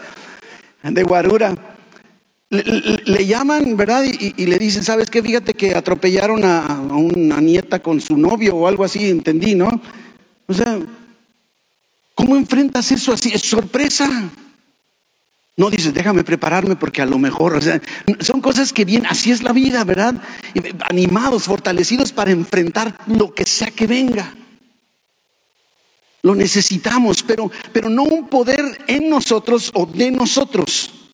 de 0.84 1.04
guarura. 1.04 1.56
Le, 2.52 3.28
llaman, 3.28 3.78
¿verdad? 3.78 4.04
Y, 4.06 4.46
le 4.46 4.58
dicen, 4.58 4.84
¿sabes 4.84 5.10
qué? 5.10 5.22
Fíjate 5.22 5.54
que 5.54 5.76
atropellaron 5.76 6.44
a, 6.44 6.66
a, 6.66 6.96
una 6.96 7.40
nieta 7.42 7.80
con 7.80 8.02
su 8.02 8.18
novio 8.18 8.56
o 8.56 8.68
algo 8.68 8.84
así, 8.84 9.08
entendí, 9.08 9.54
¿no? 9.54 9.70
O 10.48 10.54
sea, 10.54 10.80
¿cómo 12.16 12.36
enfrentas 12.36 12.92
eso 12.92 13.14
así? 13.14 13.32
Es 13.32 13.44
sorpresa. 13.44 14.32
No 15.58 15.70
dices, 15.70 15.94
déjame 15.94 16.24
prepararme 16.24 16.76
porque 16.76 17.04
a 17.04 17.06
lo 17.06 17.20
mejor, 17.20 17.54
o 17.56 17.62
sea, 17.62 17.80
son 18.20 18.42
cosas 18.42 18.74
que 18.74 18.86
vienen, 18.86 19.12
así 19.12 19.30
es 19.30 19.44
la 19.44 19.52
vida, 19.52 19.84
¿verdad? 19.84 20.16
Animados, 20.90 21.44
fortalecidos 21.44 22.12
para 22.14 22.32
enfrentar 22.32 22.98
lo 23.06 23.36
que 23.36 23.46
sea 23.46 23.70
que 23.70 23.86
venga. 23.86 24.34
Lo 26.24 26.34
necesitamos, 26.34 27.22
pero, 27.22 27.52
pero 27.72 27.90
no 27.90 28.04
un 28.04 28.28
poder 28.28 28.86
en 28.88 29.10
nosotros 29.10 29.70
o 29.76 29.86
de 29.86 30.10
nosotros. 30.12 31.09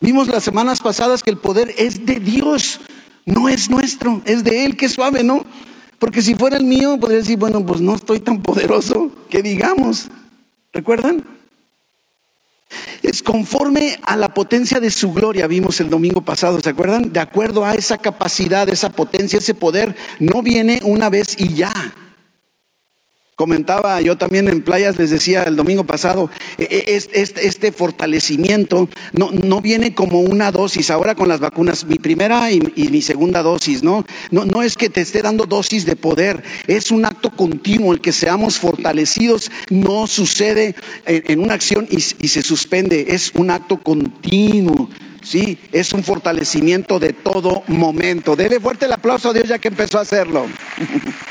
Vimos 0.00 0.28
las 0.28 0.44
semanas 0.44 0.80
pasadas 0.80 1.22
que 1.22 1.30
el 1.30 1.38
poder 1.38 1.74
es 1.78 2.04
de 2.04 2.20
Dios, 2.20 2.80
no 3.24 3.48
es 3.48 3.70
nuestro, 3.70 4.22
es 4.24 4.44
de 4.44 4.64
Él, 4.64 4.76
que 4.76 4.88
suave, 4.88 5.24
¿no? 5.24 5.44
Porque 5.98 6.20
si 6.20 6.34
fuera 6.34 6.58
el 6.58 6.64
mío, 6.64 6.98
podría 7.00 7.18
decir, 7.18 7.38
bueno, 7.38 7.64
pues 7.64 7.80
no 7.80 7.94
estoy 7.94 8.20
tan 8.20 8.42
poderoso 8.42 9.10
que 9.30 9.42
digamos. 9.42 10.08
¿Recuerdan? 10.72 11.24
Es 13.02 13.22
conforme 13.22 13.98
a 14.02 14.16
la 14.16 14.34
potencia 14.34 14.80
de 14.80 14.90
su 14.90 15.12
gloria, 15.12 15.46
vimos 15.46 15.80
el 15.80 15.88
domingo 15.88 16.20
pasado, 16.20 16.60
¿se 16.60 16.68
acuerdan? 16.68 17.12
De 17.12 17.20
acuerdo 17.20 17.64
a 17.64 17.74
esa 17.74 17.96
capacidad, 17.96 18.68
esa 18.68 18.90
potencia, 18.90 19.38
ese 19.38 19.54
poder, 19.54 19.96
no 20.18 20.42
viene 20.42 20.80
una 20.82 21.08
vez 21.08 21.36
y 21.38 21.54
ya. 21.54 21.72
Comentaba 23.36 24.00
yo 24.00 24.16
también 24.16 24.48
en 24.48 24.62
playas, 24.62 24.96
les 24.96 25.10
decía 25.10 25.42
el 25.42 25.56
domingo 25.56 25.84
pasado, 25.84 26.30
e, 26.56 26.64
e, 26.64 26.96
este, 26.96 27.70
fortalecimiento 27.70 28.88
no, 29.12 29.30
no, 29.30 29.60
viene 29.60 29.94
como 29.94 30.20
una 30.20 30.50
dosis, 30.50 30.90
ahora 30.90 31.14
con 31.14 31.28
las 31.28 31.40
vacunas, 31.40 31.84
mi 31.84 31.96
primera 31.96 32.50
y, 32.50 32.60
mi 32.60 33.02
segunda 33.02 33.42
dosis, 33.42 33.82
¿no? 33.82 34.06
¿no? 34.30 34.46
No 34.46 34.62
es 34.62 34.78
que 34.78 34.88
te 34.88 35.02
esté 35.02 35.20
dando 35.20 35.44
dosis 35.44 35.84
de 35.84 35.96
poder, 35.96 36.42
es 36.66 36.90
un 36.90 37.04
acto 37.04 37.28
continuo, 37.28 37.92
el 37.92 38.00
que 38.00 38.12
seamos 38.12 38.58
fortalecidos 38.58 39.50
no 39.68 40.06
sucede 40.06 40.74
en, 41.04 41.38
una 41.38 41.52
acción 41.52 41.86
y, 41.90 42.00
se 42.00 42.40
suspende, 42.40 43.04
es 43.10 43.32
un 43.34 43.50
acto 43.50 43.76
continuo. 43.76 44.88
Sí, 45.22 45.58
es 45.72 45.92
un 45.92 46.02
fortalecimiento 46.04 46.98
de 46.98 47.12
todo 47.12 47.64
momento. 47.66 48.34
Dele 48.34 48.60
fuerte 48.60 48.86
el 48.86 48.92
aplauso 48.92 49.28
a 49.28 49.32
Dios 49.34 49.48
ya 49.48 49.58
que 49.58 49.68
empezó 49.68 49.98
a 49.98 50.02
hacerlo. 50.02 50.46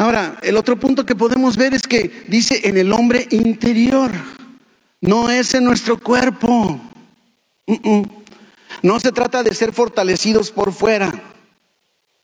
Ahora, 0.00 0.38
el 0.40 0.56
otro 0.56 0.80
punto 0.80 1.04
que 1.04 1.14
podemos 1.14 1.58
ver 1.58 1.74
es 1.74 1.82
que 1.82 2.24
dice 2.26 2.62
en 2.64 2.78
el 2.78 2.90
hombre 2.90 3.26
interior, 3.32 4.10
no 5.02 5.28
es 5.28 5.52
en 5.52 5.62
nuestro 5.62 5.98
cuerpo. 5.98 6.80
No 8.80 8.98
se 8.98 9.12
trata 9.12 9.42
de 9.42 9.54
ser 9.54 9.74
fortalecidos 9.74 10.52
por 10.52 10.72
fuera. 10.72 11.12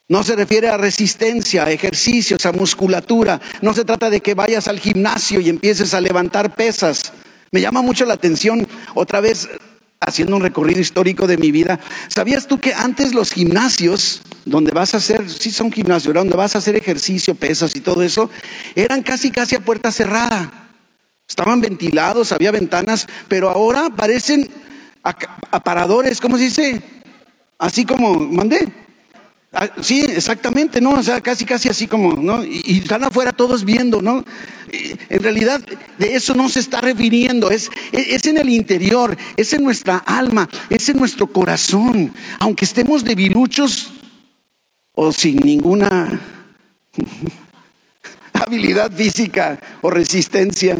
No 0.08 0.22
se 0.22 0.36
refiere 0.36 0.70
a 0.70 0.78
resistencia, 0.78 1.64
a 1.64 1.70
ejercicios, 1.70 2.46
a 2.46 2.52
musculatura. 2.52 3.42
No 3.60 3.74
se 3.74 3.84
trata 3.84 4.08
de 4.08 4.22
que 4.22 4.32
vayas 4.32 4.68
al 4.68 4.80
gimnasio 4.80 5.40
y 5.40 5.50
empieces 5.50 5.92
a 5.92 6.00
levantar 6.00 6.54
pesas. 6.54 7.12
Me 7.50 7.60
llama 7.60 7.82
mucho 7.82 8.06
la 8.06 8.14
atención, 8.14 8.66
otra 8.94 9.20
vez 9.20 9.50
haciendo 10.00 10.36
un 10.36 10.42
recorrido 10.42 10.80
histórico 10.80 11.26
de 11.26 11.36
mi 11.36 11.50
vida. 11.50 11.80
¿Sabías 12.08 12.46
tú 12.46 12.58
que 12.58 12.74
antes 12.74 13.14
los 13.14 13.32
gimnasios 13.32 14.22
donde 14.44 14.72
vas 14.72 14.94
a 14.94 14.98
hacer, 14.98 15.28
sí 15.28 15.50
son 15.50 15.72
gimnasios, 15.72 16.14
donde 16.14 16.36
vas 16.36 16.54
a 16.54 16.58
hacer 16.58 16.76
ejercicio, 16.76 17.34
pesas 17.34 17.74
y 17.74 17.80
todo 17.80 18.02
eso, 18.02 18.30
eran 18.74 19.02
casi 19.02 19.30
casi 19.30 19.56
a 19.56 19.60
puerta 19.60 19.90
cerrada. 19.90 20.70
Estaban 21.28 21.60
ventilados, 21.60 22.30
había 22.30 22.52
ventanas, 22.52 23.06
pero 23.28 23.50
ahora 23.50 23.90
parecen 23.90 24.48
aparadores, 25.50 26.20
¿cómo 26.20 26.38
se 26.38 26.44
dice? 26.44 26.82
Así 27.58 27.84
como, 27.84 28.14
mandé. 28.14 28.68
Ah, 29.52 29.68
sí, 29.80 30.04
exactamente, 30.08 30.80
¿no? 30.80 30.90
O 30.90 31.02
sea, 31.02 31.20
casi, 31.20 31.44
casi 31.44 31.68
así 31.68 31.86
como, 31.86 32.12
¿no? 32.14 32.44
Y, 32.44 32.80
están 32.82 33.02
afuera 33.02 33.32
todos 33.32 33.64
viendo, 33.64 34.02
¿no? 34.02 34.24
En 34.72 35.22
realidad, 35.22 35.60
de 35.98 36.14
eso 36.14 36.34
no 36.34 36.48
se 36.48 36.60
está 36.60 36.80
refiriendo, 36.80 37.50
es, 37.50 37.70
es 37.92 38.26
en 38.26 38.38
el 38.38 38.48
interior, 38.48 39.16
es 39.36 39.52
en 39.52 39.62
nuestra 39.62 39.98
alma, 39.98 40.48
es 40.70 40.88
en 40.88 40.98
nuestro 40.98 41.26
corazón. 41.26 42.12
Aunque 42.40 42.64
estemos 42.64 43.04
debiluchos, 43.04 43.92
o 44.96 45.12
sin 45.12 45.36
ninguna 45.36 46.18
habilidad 48.32 48.90
física 48.90 49.60
o 49.82 49.90
resistencia. 49.90 50.76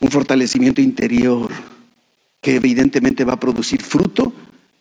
Un 0.00 0.10
fortalecimiento 0.10 0.80
interior 0.80 1.50
que 2.40 2.56
evidentemente 2.56 3.24
va 3.24 3.32
a 3.32 3.40
producir 3.40 3.82
fruto 3.82 4.32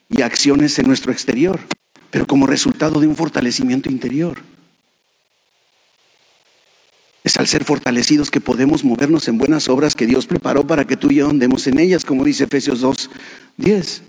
y 0.09 0.21
acciones 0.21 0.77
en 0.79 0.87
nuestro 0.87 1.13
exterior, 1.13 1.61
pero 2.11 2.27
como 2.27 2.45
resultado 2.45 2.99
de 2.99 3.07
un 3.07 3.15
fortalecimiento 3.15 3.89
interior. 3.89 4.41
Es 7.33 7.39
al 7.39 7.47
ser 7.47 7.63
fortalecidos 7.65 8.29
que 8.29 8.39
podemos 8.39 8.83
movernos 8.83 9.27
en 9.27 9.39
buenas 9.39 9.67
obras 9.67 9.95
que 9.95 10.05
Dios 10.05 10.27
preparó 10.27 10.67
para 10.67 10.85
que 10.85 10.95
tú 10.95 11.09
y 11.09 11.15
yo 11.15 11.27
andemos 11.31 11.65
en 11.65 11.79
ellas, 11.79 12.05
como 12.05 12.23
dice 12.23 12.43
Efesios 12.43 12.81
2, 12.81 13.09
10. 13.57 14.03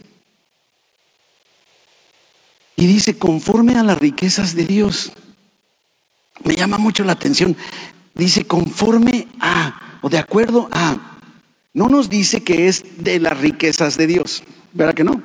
Y 2.76 2.86
dice, 2.86 3.16
conforme 3.16 3.76
a 3.76 3.82
las 3.82 3.96
riquezas 3.96 4.54
de 4.54 4.66
Dios. 4.66 5.10
Me 6.44 6.54
llama 6.54 6.76
mucho 6.76 7.02
la 7.02 7.12
atención. 7.12 7.56
Dice, 8.14 8.44
conforme 8.44 9.26
a, 9.40 9.98
o 10.02 10.10
de 10.10 10.18
acuerdo 10.18 10.68
a. 10.70 11.18
No 11.72 11.88
nos 11.88 12.10
dice 12.10 12.44
que 12.44 12.68
es 12.68 12.84
de 12.98 13.20
las 13.20 13.40
riquezas 13.40 13.96
de 13.96 14.06
Dios. 14.06 14.42
¿Verdad 14.74 14.92
que 14.92 15.04
no? 15.04 15.22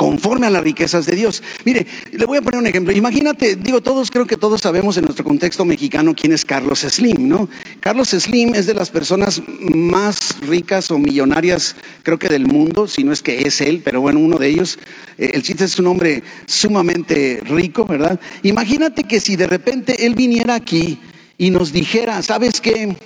Conforme 0.00 0.46
a 0.46 0.50
las 0.50 0.62
riquezas 0.62 1.04
de 1.04 1.14
Dios. 1.14 1.42
Mire, 1.66 1.86
le 2.12 2.24
voy 2.24 2.38
a 2.38 2.40
poner 2.40 2.58
un 2.58 2.66
ejemplo. 2.66 2.90
Imagínate, 2.90 3.56
digo, 3.56 3.82
todos, 3.82 4.10
creo 4.10 4.26
que 4.26 4.38
todos 4.38 4.62
sabemos 4.62 4.96
en 4.96 5.04
nuestro 5.04 5.26
contexto 5.26 5.66
mexicano 5.66 6.14
quién 6.14 6.32
es 6.32 6.42
Carlos 6.42 6.78
Slim, 6.78 7.28
¿no? 7.28 7.50
Carlos 7.80 8.08
Slim 8.08 8.54
es 8.54 8.64
de 8.64 8.72
las 8.72 8.88
personas 8.88 9.42
más 9.58 10.40
ricas 10.40 10.90
o 10.90 10.96
millonarias, 10.96 11.76
creo 12.02 12.18
que 12.18 12.30
del 12.30 12.46
mundo, 12.46 12.88
si 12.88 13.04
no 13.04 13.12
es 13.12 13.20
que 13.20 13.42
es 13.42 13.60
él, 13.60 13.82
pero 13.84 14.00
bueno, 14.00 14.20
uno 14.20 14.38
de 14.38 14.48
ellos. 14.48 14.78
Eh, 15.18 15.32
el 15.34 15.42
chiste 15.42 15.64
es 15.64 15.78
un 15.78 15.88
hombre 15.88 16.22
sumamente 16.46 17.42
rico, 17.44 17.84
¿verdad? 17.84 18.18
Imagínate 18.42 19.04
que 19.04 19.20
si 19.20 19.36
de 19.36 19.48
repente 19.48 20.06
él 20.06 20.14
viniera 20.14 20.54
aquí 20.54 20.98
y 21.36 21.50
nos 21.50 21.72
dijera, 21.72 22.22
¿sabes 22.22 22.62
qué? 22.62 22.96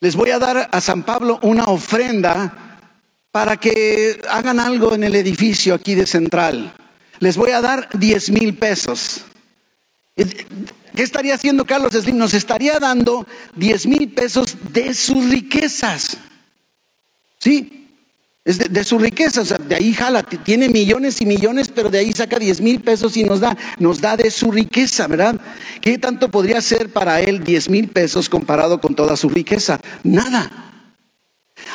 Les 0.00 0.16
voy 0.16 0.30
a 0.30 0.40
dar 0.40 0.70
a 0.72 0.80
San 0.80 1.04
Pablo 1.04 1.38
una 1.42 1.66
ofrenda 1.66 2.69
para 3.32 3.56
que 3.56 4.20
hagan 4.28 4.58
algo 4.58 4.94
en 4.94 5.04
el 5.04 5.14
edificio 5.14 5.74
aquí 5.74 5.94
de 5.94 6.06
Central. 6.06 6.72
Les 7.20 7.36
voy 7.36 7.50
a 7.50 7.60
dar 7.60 7.88
10 7.98 8.30
mil 8.30 8.54
pesos. 8.54 9.24
¿Qué 10.16 11.02
estaría 11.02 11.34
haciendo 11.34 11.64
Carlos 11.64 11.92
Slim? 11.92 12.18
Nos 12.18 12.34
estaría 12.34 12.78
dando 12.78 13.26
10 13.56 13.86
mil 13.86 14.08
pesos 14.12 14.56
de 14.72 14.94
sus 14.94 15.30
riquezas. 15.30 16.16
¿Sí? 17.38 17.76
Es 18.44 18.58
de, 18.58 18.68
de, 18.68 18.84
sus 18.84 19.00
riquezas, 19.00 19.38
o 19.38 19.44
sea, 19.44 19.58
de 19.58 19.74
ahí 19.74 19.92
jala, 19.92 20.22
tiene 20.22 20.70
millones 20.70 21.20
y 21.20 21.26
millones, 21.26 21.68
pero 21.68 21.90
de 21.90 21.98
ahí 21.98 22.12
saca 22.12 22.38
10 22.38 22.62
mil 22.62 22.80
pesos 22.80 23.16
y 23.18 23.22
nos 23.22 23.40
da, 23.40 23.56
nos 23.78 24.00
da 24.00 24.16
de 24.16 24.30
su 24.30 24.50
riqueza, 24.50 25.06
¿verdad? 25.06 25.38
¿Qué 25.82 25.98
tanto 25.98 26.30
podría 26.30 26.60
ser 26.62 26.90
para 26.90 27.20
él 27.20 27.44
10 27.44 27.68
mil 27.68 27.88
pesos 27.88 28.30
comparado 28.30 28.80
con 28.80 28.94
toda 28.94 29.16
su 29.16 29.28
riqueza? 29.28 29.78
Nada. 30.02 30.69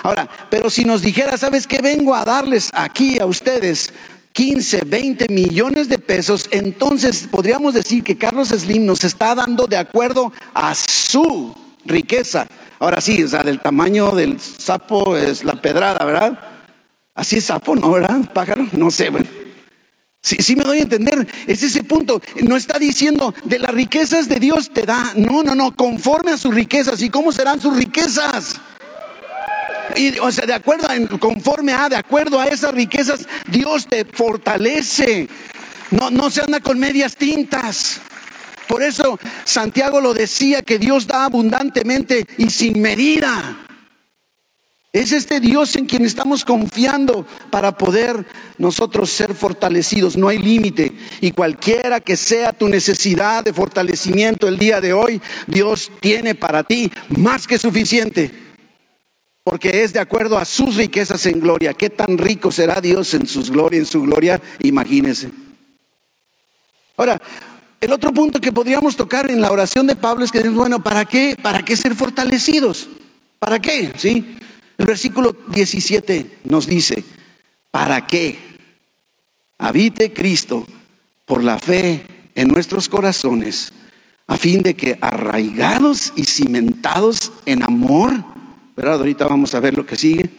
Ahora, 0.06 0.30
pero 0.52 0.70
si 0.70 0.86
nos 0.86 1.02
dijera, 1.02 1.36
¿sabes 1.36 1.66
qué? 1.66 1.82
Vengo 1.82 2.14
a 2.14 2.24
darles 2.24 2.70
aquí 2.74 3.18
a 3.20 3.26
ustedes 3.26 3.92
15, 4.34 4.82
20 4.86 5.28
millones 5.30 5.90
de 5.90 5.98
pesos, 5.98 6.48
entonces 6.52 7.28
podríamos 7.32 7.74
decir 7.74 8.04
que 8.04 8.16
Carlos 8.16 8.50
Slim 8.50 8.86
nos 8.86 9.04
está 9.04 9.34
dando 9.34 9.66
de 9.66 9.78
acuerdo 9.78 10.32
a 10.54 10.76
su 10.76 11.56
riqueza. 11.86 12.46
Ahora 12.78 13.02
sí, 13.02 13.24
o 13.24 13.28
sea, 13.28 13.42
del 13.42 13.60
tamaño 13.60 14.12
del 14.12 14.40
sapo 14.40 15.18
es 15.18 15.44
la 15.44 15.60
pedrada, 15.60 16.06
¿verdad? 16.06 16.40
Así 17.16 17.38
es 17.38 17.46
sapo, 17.46 17.76
¿no? 17.76 17.90
¿Verdad? 17.90 18.32
Pájaro, 18.32 18.68
no 18.74 18.92
sé, 18.92 19.10
bueno. 19.10 19.26
Sí, 20.22 20.36
sí 20.40 20.56
me 20.56 20.66
doy 20.66 20.80
a 20.80 20.84
entender, 20.84 21.28
es 21.48 21.64
ese 21.64 21.84
punto. 21.84 22.22
No 22.44 22.56
está 22.56 22.78
diciendo 22.78 23.34
de 23.44 23.58
las 23.58 23.72
riquezas 23.72 24.30
de 24.30 24.40
Dios 24.40 24.70
te 24.72 24.84
da, 24.84 25.14
no, 25.16 25.42
no, 25.42 25.56
no, 25.56 25.76
conforme 25.76 26.30
a 26.30 26.38
sus 26.38 26.54
riquezas. 26.54 27.02
¿Y 27.02 27.10
cómo 27.10 27.32
serán 27.32 27.60
sus 27.60 27.76
riquezas? 27.76 28.62
Y, 29.96 30.18
o 30.20 30.32
sea, 30.32 30.46
de 30.46 30.54
acuerdo, 30.54 30.88
conforme 31.20 31.74
a, 31.74 31.90
de 31.90 31.96
acuerdo 31.96 32.40
a 32.40 32.46
esas 32.46 32.74
riquezas, 32.74 33.28
Dios 33.50 33.88
te 33.88 34.06
fortalece. 34.06 35.28
No, 35.92 36.10
no 36.10 36.30
se 36.30 36.42
anda 36.42 36.60
con 36.60 36.80
medias 36.80 37.16
tintas. 37.16 38.02
Por 38.68 38.82
eso 38.84 39.20
Santiago 39.44 40.02
lo 40.02 40.14
decía 40.14 40.62
que 40.62 40.80
Dios 40.80 41.08
da 41.08 41.26
abundantemente 41.26 42.26
y 42.38 42.50
sin 42.50 42.82
medida. 42.82 43.66
Es 44.92 45.12
este 45.12 45.42
Dios 45.42 45.76
en 45.76 45.88
quien 45.88 46.06
estamos 46.06 46.46
confiando 46.46 47.28
para 47.52 47.78
poder 47.78 48.26
nosotros 48.58 49.10
ser 49.10 49.36
fortalecidos. 49.36 50.16
No 50.16 50.30
hay 50.30 50.38
límite. 50.38 50.94
Y 51.20 51.32
cualquiera 51.32 52.00
que 52.00 52.16
sea 52.16 52.54
tu 52.54 52.70
necesidad 52.70 53.44
de 53.44 53.52
fortalecimiento 53.52 54.48
el 54.48 54.58
día 54.58 54.80
de 54.80 54.94
hoy, 54.94 55.22
Dios 55.48 55.92
tiene 56.00 56.34
para 56.34 56.64
ti 56.64 56.90
más 57.10 57.46
que 57.46 57.60
suficiente. 57.60 58.45
Porque 59.46 59.84
es 59.84 59.94
de 59.94 60.00
acuerdo 60.00 60.40
a 60.40 60.44
sus 60.44 60.76
riquezas 60.76 61.24
en 61.28 61.40
gloria. 61.40 61.76
¿Qué 61.76 61.92
tan 61.92 62.18
rico 62.18 62.52
será 62.52 62.82
Dios 62.82 63.14
en 63.14 63.28
sus 63.28 63.52
gloria, 63.52 63.78
en 63.78 63.86
su 63.86 64.02
gloria? 64.02 64.42
Imagínese. 64.62 65.30
Ahora, 66.98 67.22
el 67.80 67.94
otro 67.94 68.12
punto 68.12 68.42
que 68.42 68.52
podríamos 68.52 68.96
tocar 68.96 69.30
en 69.30 69.40
la 69.40 69.52
oración 69.52 69.86
de 69.86 69.96
Pablo 69.96 70.26
es 70.26 70.32
que, 70.32 70.42
bueno, 70.50 70.82
¿para 70.82 71.06
qué? 71.06 71.38
¿Para 71.40 71.64
qué 71.64 71.78
ser 71.78 71.94
fortalecidos? 71.94 72.90
¿Para 73.38 73.60
qué? 73.60 73.94
¿Sí? 73.96 74.36
El 74.80 74.86
versículo 74.88 75.36
17 75.50 76.40
nos 76.46 76.66
dice, 76.66 77.04
¿para 77.70 78.08
qué? 78.08 78.40
Habite 79.60 80.12
Cristo 80.12 80.66
por 81.26 81.44
la 81.44 81.60
fe 81.60 82.04
en 82.34 82.48
nuestros 82.48 82.90
corazones, 82.90 83.72
a 84.26 84.38
fin 84.38 84.64
de 84.64 84.74
que 84.74 84.98
arraigados 85.00 86.14
y 86.16 86.24
cimentados 86.24 87.32
en 87.46 87.62
amor, 87.62 88.12
¿verdad? 88.76 88.96
Ahorita 88.96 89.28
vamos 89.28 89.56
a 89.56 89.60
ver 89.60 89.76
lo 89.76 89.86
que 89.86 89.96
sigue 89.96 90.30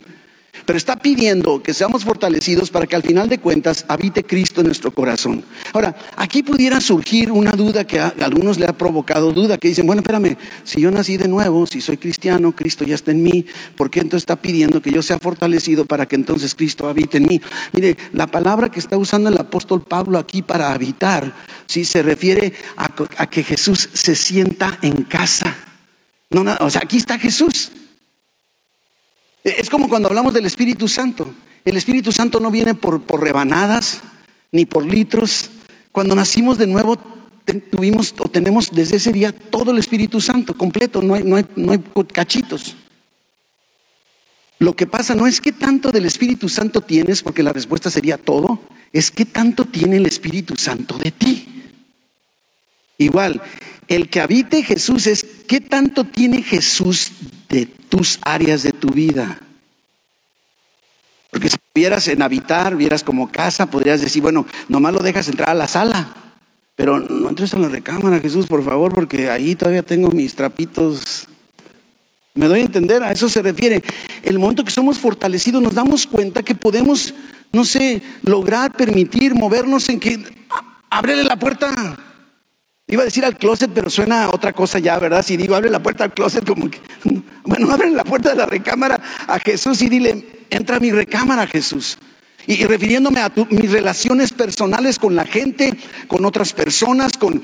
pero 0.64 0.76
está 0.76 0.96
pidiendo 0.96 1.62
que 1.62 1.74
seamos 1.74 2.04
fortalecidos 2.04 2.70
para 2.70 2.86
que 2.86 2.96
al 2.96 3.02
final 3.02 3.28
de 3.28 3.38
cuentas 3.38 3.84
habite 3.88 4.24
Cristo 4.24 4.60
en 4.60 4.66
nuestro 4.66 4.90
corazón. 4.90 5.44
Ahora, 5.72 5.94
aquí 6.16 6.42
pudiera 6.42 6.80
surgir 6.80 7.30
una 7.30 7.52
duda 7.52 7.86
que 7.86 8.00
a 8.00 8.14
algunos 8.20 8.58
le 8.58 8.66
ha 8.66 8.72
provocado 8.72 9.32
duda, 9.32 9.58
que 9.58 9.68
dicen, 9.68 9.86
bueno, 9.86 10.00
espérame, 10.00 10.36
si 10.64 10.80
yo 10.80 10.90
nací 10.90 11.16
de 11.16 11.28
nuevo, 11.28 11.66
si 11.66 11.80
soy 11.80 11.96
cristiano, 11.96 12.52
Cristo 12.52 12.84
ya 12.84 12.94
está 12.94 13.10
en 13.10 13.22
mí, 13.22 13.46
¿por 13.76 13.90
qué 13.90 14.00
entonces 14.00 14.22
está 14.22 14.36
pidiendo 14.36 14.80
que 14.82 14.90
yo 14.90 15.02
sea 15.02 15.18
fortalecido 15.18 15.84
para 15.84 16.06
que 16.06 16.16
entonces 16.16 16.54
Cristo 16.54 16.88
habite 16.88 17.18
en 17.18 17.26
mí? 17.26 17.40
Mire, 17.72 17.96
la 18.12 18.26
palabra 18.26 18.68
que 18.68 18.80
está 18.80 18.96
usando 18.96 19.28
el 19.28 19.38
apóstol 19.38 19.82
Pablo 19.82 20.18
aquí 20.18 20.42
para 20.42 20.72
habitar, 20.72 21.32
sí, 21.66 21.84
se 21.84 22.02
refiere 22.02 22.52
a, 22.76 23.26
que 23.28 23.42
Jesús 23.44 23.88
se 23.92 24.14
sienta 24.16 24.78
en 24.82 25.04
casa. 25.04 25.54
No, 26.30 26.44
o 26.60 26.70
sea, 26.70 26.82
aquí 26.82 26.96
está 26.96 27.18
Jesús. 27.18 27.70
Es 29.46 29.70
como 29.70 29.88
cuando 29.88 30.08
hablamos 30.08 30.34
del 30.34 30.44
Espíritu 30.44 30.88
Santo. 30.88 31.32
El 31.64 31.76
Espíritu 31.76 32.10
Santo 32.10 32.40
no 32.40 32.50
viene 32.50 32.74
por, 32.74 33.00
rebanadas 33.20 34.00
ni 34.50 34.66
por 34.66 34.84
litros. 34.84 35.50
Cuando 35.92 36.16
nacimos 36.16 36.58
de 36.58 36.66
nuevo, 36.66 36.98
tuvimos 37.70 38.12
o 38.18 38.28
tenemos 38.28 38.72
desde 38.72 38.96
ese 38.96 39.12
día 39.12 39.30
todo 39.30 39.70
el 39.70 39.78
Espíritu 39.78 40.20
Santo 40.20 40.58
completo, 40.58 41.00
no 41.00 41.14
hay, 41.14 41.22
no 41.22 41.40
no 41.54 41.70
hay 41.70 41.80
cachitos. 42.12 42.74
Lo 44.58 44.74
que 44.74 44.88
pasa 44.88 45.14
no 45.14 45.28
es 45.28 45.40
qué 45.40 45.52
tanto 45.52 45.92
del 45.92 46.06
Espíritu 46.06 46.48
Santo 46.48 46.80
tienes, 46.80 47.22
porque 47.22 47.44
la 47.44 47.52
respuesta 47.52 47.88
sería 47.88 48.18
todo, 48.18 48.58
es 48.92 49.12
qué 49.12 49.26
tanto 49.26 49.64
tiene 49.64 49.98
el 49.98 50.06
Espíritu 50.06 50.56
Santo 50.56 50.98
de 50.98 51.12
ti. 51.12 51.62
Igual, 52.98 53.40
el 53.86 54.08
que 54.08 54.20
habite 54.20 54.64
Jesús 54.64 55.06
es 55.06 55.24
qué 55.46 55.60
tanto 55.60 56.02
tiene 56.02 56.42
Jesús 56.42 57.12
de 57.48 57.66
áreas 58.22 58.62
de 58.62 58.72
tu 58.72 58.88
vida. 58.88 59.38
Porque 61.30 61.50
si 61.50 61.56
vieras 61.74 62.08
en 62.08 62.22
habitar, 62.22 62.76
vieras 62.76 63.02
como 63.02 63.30
casa, 63.30 63.66
podrías 63.66 64.00
decir, 64.00 64.22
bueno, 64.22 64.46
nomás 64.68 64.94
lo 64.94 65.00
dejas 65.00 65.28
entrar 65.28 65.50
a 65.50 65.54
la 65.54 65.68
sala, 65.68 66.14
pero 66.74 67.00
no 67.00 67.28
entres 67.28 67.52
a 67.54 67.58
la 67.58 67.68
recámara, 67.68 68.20
Jesús, 68.20 68.46
por 68.46 68.64
favor, 68.64 68.94
porque 68.94 69.30
ahí 69.30 69.54
todavía 69.54 69.82
tengo 69.82 70.10
mis 70.10 70.34
trapitos. 70.34 71.26
Me 72.34 72.46
doy 72.46 72.60
a 72.60 72.64
entender, 72.64 73.02
a 73.02 73.12
eso 73.12 73.28
se 73.28 73.42
refiere. 73.42 73.82
El 74.22 74.38
momento 74.38 74.64
que 74.64 74.70
somos 74.70 74.98
fortalecidos 74.98 75.62
nos 75.62 75.74
damos 75.74 76.06
cuenta 76.06 76.42
que 76.42 76.54
podemos, 76.54 77.14
no 77.52 77.64
sé, 77.64 78.02
lograr, 78.22 78.72
permitir, 78.72 79.34
movernos 79.34 79.88
en 79.88 80.00
que, 80.00 80.22
ábrele 80.90 81.24
la 81.24 81.38
puerta, 81.38 81.96
Iba 82.88 83.02
a 83.02 83.06
decir 83.06 83.24
al 83.24 83.36
closet, 83.36 83.72
pero 83.74 83.90
suena 83.90 84.30
otra 84.30 84.52
cosa 84.52 84.78
ya, 84.78 84.96
¿verdad? 85.00 85.24
Si 85.24 85.36
digo, 85.36 85.56
abre 85.56 85.70
la 85.70 85.82
puerta 85.82 86.04
al 86.04 86.14
closet, 86.14 86.46
como 86.46 86.70
que, 86.70 86.80
bueno, 87.44 87.72
abre 87.72 87.90
la 87.90 88.04
puerta 88.04 88.30
de 88.30 88.36
la 88.36 88.46
recámara 88.46 89.00
a 89.26 89.40
Jesús 89.40 89.82
y 89.82 89.88
dile, 89.88 90.44
entra 90.50 90.76
a 90.76 90.80
mi 90.80 90.92
recámara, 90.92 91.48
Jesús. 91.48 91.98
Y, 92.46 92.64
refiriéndome 92.64 93.20
a 93.20 93.32
mis 93.50 93.70
relaciones 93.70 94.32
personales 94.32 94.98
con 94.98 95.14
la 95.14 95.24
gente, 95.24 95.74
con 96.06 96.24
otras 96.24 96.52
personas, 96.52 97.16
con, 97.16 97.42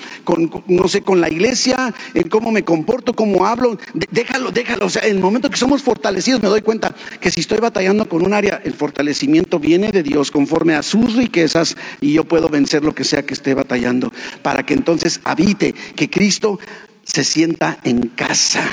no 0.66 0.88
sé, 0.88 1.02
con 1.02 1.20
la 1.20 1.28
iglesia, 1.28 1.94
en 2.14 2.28
cómo 2.28 2.52
me 2.52 2.64
comporto, 2.64 3.12
cómo 3.12 3.46
hablo, 3.46 3.78
déjalo, 4.10 4.50
déjalo. 4.50 4.86
O 4.86 4.90
sea, 4.90 5.02
en 5.02 5.16
el 5.16 5.22
momento 5.22 5.50
que 5.50 5.56
somos 5.56 5.82
fortalecidos 5.82 6.42
me 6.42 6.48
doy 6.48 6.62
cuenta 6.62 6.94
que 7.20 7.30
si 7.30 7.40
estoy 7.40 7.58
batallando 7.58 8.08
con 8.08 8.24
un 8.24 8.32
área, 8.32 8.60
el 8.64 8.74
fortalecimiento 8.74 9.58
viene 9.58 9.90
de 9.90 10.02
Dios 10.02 10.30
conforme 10.30 10.74
a 10.74 10.82
sus 10.82 11.14
riquezas 11.14 11.76
y 12.00 12.12
yo 12.12 12.24
puedo 12.24 12.48
vencer 12.48 12.84
lo 12.84 12.94
que 12.94 13.04
sea 13.04 13.24
que 13.24 13.34
esté 13.34 13.54
batallando, 13.54 14.12
para 14.42 14.64
que 14.64 14.74
entonces 14.74 15.20
habite, 15.24 15.74
que 15.96 16.08
Cristo 16.08 16.58
se 17.04 17.24
sienta 17.24 17.78
en 17.84 18.08
casa. 18.08 18.70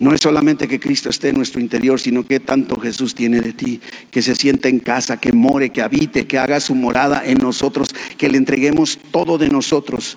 No 0.00 0.14
es 0.14 0.22
solamente 0.22 0.66
que 0.66 0.80
Cristo 0.80 1.10
esté 1.10 1.28
en 1.28 1.36
nuestro 1.36 1.60
interior, 1.60 2.00
sino 2.00 2.24
que 2.24 2.40
tanto 2.40 2.80
Jesús 2.80 3.14
tiene 3.14 3.42
de 3.42 3.52
ti, 3.52 3.82
que 4.10 4.22
se 4.22 4.34
sienta 4.34 4.70
en 4.70 4.80
casa, 4.80 5.20
que 5.20 5.30
more, 5.30 5.68
que 5.68 5.82
habite, 5.82 6.26
que 6.26 6.38
haga 6.38 6.58
su 6.58 6.74
morada 6.74 7.22
en 7.26 7.36
nosotros, 7.36 7.94
que 8.16 8.30
le 8.30 8.38
entreguemos 8.38 8.98
todo 9.10 9.36
de 9.36 9.50
nosotros, 9.50 10.16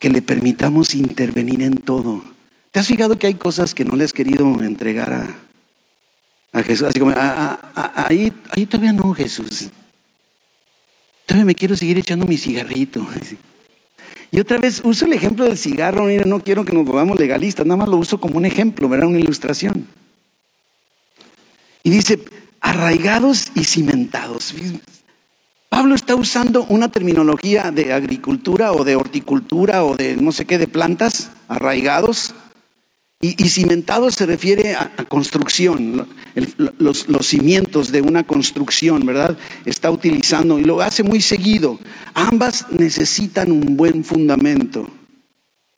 que 0.00 0.10
le 0.10 0.20
permitamos 0.20 0.96
intervenir 0.96 1.62
en 1.62 1.76
todo. 1.76 2.24
¿Te 2.72 2.80
has 2.80 2.88
fijado 2.88 3.16
que 3.16 3.28
hay 3.28 3.34
cosas 3.34 3.72
que 3.72 3.84
no 3.84 3.94
le 3.94 4.02
has 4.02 4.12
querido 4.12 4.60
entregar 4.60 5.12
a, 6.52 6.62
Jesús? 6.64 6.88
Así 6.88 6.98
como, 6.98 7.14
ahí, 7.14 8.32
ahí 8.50 8.66
todavía 8.66 8.92
no, 8.92 9.14
Jesús. 9.14 9.70
Todavía 11.24 11.44
me 11.44 11.54
quiero 11.54 11.76
seguir 11.76 11.98
echando 11.98 12.26
mi 12.26 12.36
cigarrito. 12.36 13.06
Y 14.32 14.40
otra 14.40 14.58
vez 14.58 14.80
uso 14.82 15.04
el 15.04 15.12
ejemplo 15.12 15.44
del 15.44 15.58
cigarro, 15.58 16.06
mira, 16.06 16.24
no 16.24 16.40
quiero 16.40 16.64
que 16.64 16.72
nos 16.72 16.86
volvamos 16.86 17.20
legalistas, 17.20 17.66
nada 17.66 17.76
más 17.76 17.88
lo 17.90 17.98
uso 17.98 18.18
como 18.18 18.38
un 18.38 18.46
ejemplo, 18.46 18.88
¿verdad? 18.88 19.08
Una 19.08 19.20
ilustración. 19.20 19.86
Y 21.82 21.90
dice, 21.90 22.18
arraigados 22.62 23.52
y 23.54 23.64
cimentados. 23.64 24.54
Pablo 25.68 25.94
está 25.94 26.14
usando 26.14 26.64
una 26.70 26.90
terminología 26.90 27.70
de 27.70 27.92
agricultura 27.92 28.72
o 28.72 28.84
de 28.84 28.96
horticultura 28.96 29.84
o 29.84 29.96
de 29.96 30.16
no 30.16 30.32
sé 30.32 30.46
qué, 30.46 30.56
de 30.56 30.66
plantas, 30.66 31.30
arraigados, 31.48 32.34
y, 33.24 33.48
cimentado 33.48 34.10
se 34.10 34.26
refiere 34.26 34.74
a, 34.74 34.90
construcción, 35.08 36.08
los, 36.78 37.08
los, 37.08 37.26
cimientos 37.26 37.92
de 37.92 38.02
una 38.02 38.24
construcción, 38.24 39.06
¿verdad? 39.06 39.38
Está 39.64 39.92
utilizando 39.92 40.58
y 40.58 40.64
lo 40.64 40.80
hace 40.80 41.04
muy 41.04 41.20
seguido. 41.20 41.78
Ambas 42.14 42.66
necesitan 42.72 43.52
un 43.52 43.76
buen 43.76 44.02
fundamento, 44.02 44.90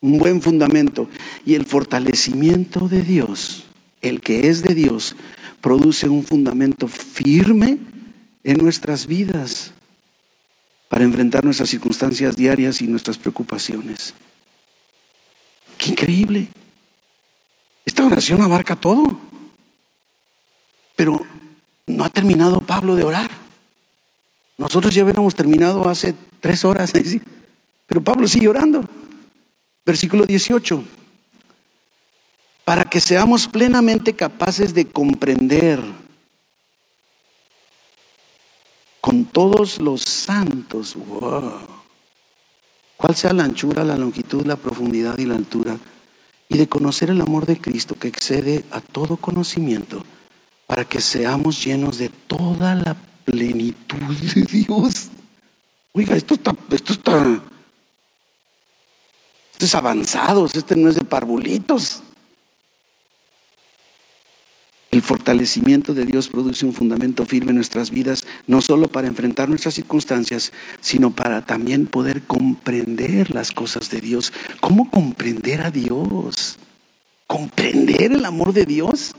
un 0.00 0.16
buen 0.16 0.40
fundamento. 0.40 1.07
Y 1.44 1.52
el 1.52 1.66
fortalecimiento 1.66 2.88
de 2.88 3.02
Dios, 3.02 3.66
el 4.00 4.22
que 4.22 4.48
es 4.48 4.62
de 4.62 4.74
Dios, 4.74 5.14
produce 5.61 6.09
un 6.09 6.24
fundamento 6.24 6.88
firme 6.88 7.76
en 8.42 8.57
nuestras 8.57 9.07
vidas 9.07 9.74
para 10.88 11.04
enfrentar 11.04 11.44
nuestras 11.44 11.68
circunstancias 11.68 12.37
diarias 12.37 12.80
y 12.80 12.87
nuestras 12.87 13.18
preocupaciones. 13.18 14.14
¡Qué 15.76 15.90
increíble! 15.90 16.48
Esta 17.94 18.07
oración 18.07 18.42
abarca 18.42 18.74
todo. 18.74 19.04
Pero 20.96 21.24
no 21.87 22.04
ha 22.04 22.11
terminado 22.11 22.61
Pablo 22.61 22.96
de 22.96 23.04
orar. 23.04 23.30
Nosotros 24.59 24.92
ya 24.92 25.04
hubiéramos 25.04 25.37
terminado 25.37 25.88
hace 25.88 26.12
tres 26.40 26.64
horas, 26.64 26.92
pero 27.87 28.02
Pablo 28.02 28.26
sigue 28.26 28.48
orando. 28.48 28.85
Versículo 29.87 30.26
18. 30.26 30.83
Para 32.64 32.83
que 32.83 32.98
seamos 32.98 33.46
plenamente 33.46 34.12
capaces 34.12 34.74
de 34.74 34.87
comprender 34.87 35.80
con 39.00 39.24
todos 39.24 39.78
los 39.78 40.02
santos, 40.02 40.96
wow, 40.96 41.61
cuál 42.96 43.14
sea 43.14 43.33
la 43.33 43.44
anchura, 43.44 43.85
la 43.85 43.96
longitud, 43.96 44.44
la 44.44 44.57
profundidad 44.57 45.16
y 45.16 45.26
la 45.26 45.37
altura 45.37 45.78
y 46.54 46.56
de 46.56 46.68
conocer 46.68 47.10
el 47.10 47.20
amor 47.20 47.46
de 47.46 47.60
Cristo 47.60 47.96
que 47.96 48.06
excede 48.06 48.64
a 48.70 48.80
todo 48.80 49.16
conocimiento, 49.16 50.04
para 50.68 50.84
que 50.84 51.00
seamos 51.00 51.64
llenos 51.64 51.98
de 51.98 52.10
toda 52.10 52.76
la 52.76 52.96
plenitud 53.24 53.98
de 53.98 54.42
Dios. 54.42 55.08
Oiga, 55.94 56.14
esto 56.14 56.34
está, 56.34 56.54
esto 56.70 56.92
está, 56.92 57.40
esto 59.50 59.64
es 59.64 59.74
avanzado, 59.74 60.46
este 60.46 60.76
no 60.76 60.90
es 60.90 60.94
de 60.94 61.04
parvulitos. 61.04 62.04
El 64.94 65.02
fortalecimiento 65.02 65.92
de 65.92 66.07
Dios 66.07 66.28
produce 66.28 66.64
un 66.64 66.72
fundamento 66.72 67.26
firme 67.26 67.50
en 67.50 67.57
nuestras 67.57 67.90
vidas, 67.90 68.24
no 68.46 68.61
solo 68.61 68.87
para 68.87 69.09
enfrentar 69.09 69.48
nuestras 69.48 69.74
circunstancias, 69.74 70.52
sino 70.80 71.11
para 71.11 71.44
también 71.44 71.87
poder 71.87 72.22
comprender 72.22 73.35
las 73.35 73.50
cosas 73.50 73.90
de 73.90 74.00
Dios. 74.00 74.33
¿Cómo 74.61 74.88
comprender 74.90 75.62
a 75.62 75.72
Dios? 75.72 76.59
comprender 77.26 78.12
el 78.12 78.24
amor 78.24 78.52
de 78.52 78.64
Dios. 78.64 79.12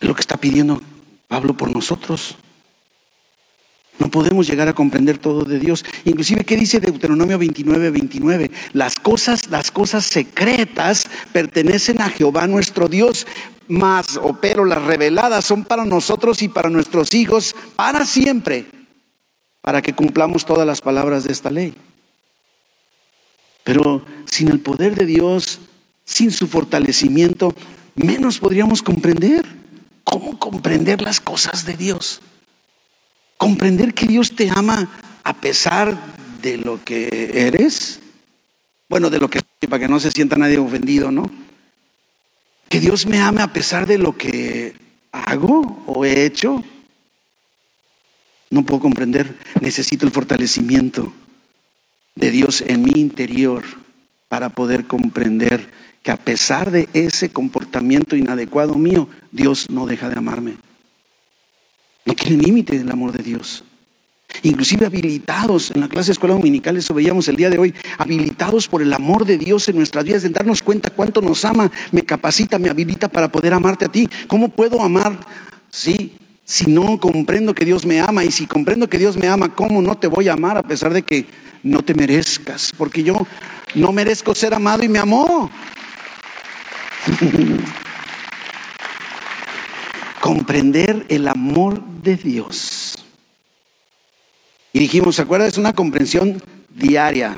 Es 0.00 0.08
lo 0.08 0.14
que 0.14 0.22
está 0.22 0.38
pidiendo 0.38 0.80
Pablo 1.28 1.54
por 1.54 1.70
nosotros. 1.70 2.38
No 3.98 4.10
podemos 4.10 4.48
llegar 4.48 4.68
a 4.68 4.72
comprender 4.72 5.18
todo 5.18 5.44
de 5.44 5.60
Dios. 5.60 5.84
Inclusive, 6.04 6.44
¿qué 6.44 6.56
dice 6.56 6.80
Deuteronomio 6.80 7.38
29, 7.38 7.90
29? 7.90 8.50
Las 8.72 8.96
cosas, 8.96 9.48
las 9.50 9.70
cosas 9.70 10.04
secretas 10.04 11.06
pertenecen 11.32 12.00
a 12.00 12.08
Jehová 12.08 12.48
nuestro 12.48 12.88
Dios, 12.88 13.26
mas, 13.68 14.16
o 14.16 14.34
pero 14.40 14.64
las 14.64 14.82
reveladas 14.82 15.44
son 15.44 15.64
para 15.64 15.84
nosotros 15.84 16.42
y 16.42 16.48
para 16.48 16.70
nuestros 16.70 17.14
hijos 17.14 17.54
para 17.76 18.04
siempre, 18.04 18.66
para 19.60 19.80
que 19.80 19.94
cumplamos 19.94 20.44
todas 20.44 20.66
las 20.66 20.80
palabras 20.80 21.24
de 21.24 21.32
esta 21.32 21.50
ley. 21.50 21.74
Pero 23.62 24.04
sin 24.26 24.48
el 24.48 24.58
poder 24.58 24.96
de 24.96 25.06
Dios, 25.06 25.60
sin 26.04 26.32
su 26.32 26.48
fortalecimiento, 26.48 27.54
menos 27.94 28.40
podríamos 28.40 28.82
comprender. 28.82 29.44
¿Cómo 30.02 30.38
comprender 30.38 31.00
las 31.00 31.18
cosas 31.18 31.64
de 31.64 31.76
Dios? 31.76 32.20
Comprender 33.36 33.94
que 33.94 34.06
Dios 34.06 34.34
te 34.34 34.50
ama 34.50 34.88
a 35.22 35.34
pesar 35.34 35.96
de 36.42 36.58
lo 36.58 36.82
que 36.84 37.30
eres. 37.34 38.00
Bueno, 38.88 39.10
de 39.10 39.18
lo 39.18 39.28
que 39.28 39.40
soy, 39.40 39.68
para 39.68 39.80
que 39.80 39.88
no 39.88 39.98
se 39.98 40.10
sienta 40.10 40.36
nadie 40.36 40.58
ofendido, 40.58 41.10
¿no? 41.10 41.30
Que 42.68 42.80
Dios 42.80 43.06
me 43.06 43.20
ame 43.20 43.42
a 43.42 43.52
pesar 43.52 43.86
de 43.86 43.98
lo 43.98 44.16
que 44.16 44.74
hago 45.12 45.82
o 45.86 46.04
he 46.04 46.24
hecho. 46.24 46.62
No 48.50 48.64
puedo 48.64 48.80
comprender. 48.80 49.36
Necesito 49.60 50.06
el 50.06 50.12
fortalecimiento 50.12 51.12
de 52.14 52.30
Dios 52.30 52.62
en 52.66 52.82
mi 52.82 52.92
interior 52.92 53.64
para 54.28 54.50
poder 54.50 54.86
comprender 54.86 55.70
que 56.02 56.10
a 56.10 56.16
pesar 56.16 56.70
de 56.70 56.88
ese 56.92 57.30
comportamiento 57.30 58.14
inadecuado 58.14 58.74
mío, 58.74 59.08
Dios 59.32 59.70
no 59.70 59.86
deja 59.86 60.10
de 60.10 60.18
amarme. 60.18 60.56
No 62.04 62.14
tiene 62.14 62.42
límite 62.42 62.76
el 62.76 62.90
amor 62.90 63.12
de 63.12 63.22
Dios. 63.22 63.64
Inclusive 64.42 64.86
habilitados 64.86 65.70
en 65.70 65.80
la 65.80 65.88
clase 65.88 66.08
de 66.08 66.12
escuela 66.12 66.34
dominical, 66.34 66.76
eso 66.76 66.92
veíamos 66.92 67.28
el 67.28 67.36
día 67.36 67.50
de 67.50 67.58
hoy, 67.58 67.74
habilitados 67.98 68.66
por 68.68 68.82
el 68.82 68.92
amor 68.92 69.24
de 69.24 69.38
Dios 69.38 69.68
en 69.68 69.76
nuestras 69.76 70.04
vidas, 70.04 70.22
de 70.22 70.30
darnos 70.30 70.60
cuenta 70.60 70.90
cuánto 70.90 71.20
nos 71.20 71.44
ama, 71.44 71.70
me 71.92 72.02
capacita, 72.02 72.58
me 72.58 72.68
habilita 72.68 73.08
para 73.08 73.30
poder 73.30 73.54
amarte 73.54 73.84
a 73.84 73.88
ti. 73.88 74.08
¿Cómo 74.26 74.48
puedo 74.48 74.82
amar? 74.82 75.18
Sí, 75.70 76.16
si 76.44 76.66
no 76.66 76.98
comprendo 76.98 77.54
que 77.54 77.64
Dios 77.64 77.86
me 77.86 78.00
ama 78.00 78.24
y 78.24 78.30
si 78.30 78.46
comprendo 78.46 78.88
que 78.88 78.98
Dios 78.98 79.16
me 79.16 79.28
ama, 79.28 79.54
¿cómo 79.54 79.80
no 79.80 79.96
te 79.96 80.08
voy 80.08 80.28
a 80.28 80.34
amar 80.34 80.58
a 80.58 80.62
pesar 80.62 80.92
de 80.92 81.02
que 81.02 81.26
no 81.62 81.82
te 81.82 81.94
merezcas? 81.94 82.72
Porque 82.76 83.02
yo 83.02 83.26
no 83.74 83.92
merezco 83.92 84.34
ser 84.34 84.52
amado 84.52 84.84
y 84.84 84.88
me 84.88 84.98
amó. 84.98 85.50
comprender 90.24 91.04
el 91.10 91.28
amor 91.28 91.84
de 92.02 92.16
Dios. 92.16 92.94
Y 94.72 94.78
dijimos, 94.78 95.16
¿se 95.16 95.22
acuerda? 95.22 95.46
Es 95.46 95.58
una 95.58 95.74
comprensión 95.74 96.40
diaria, 96.70 97.36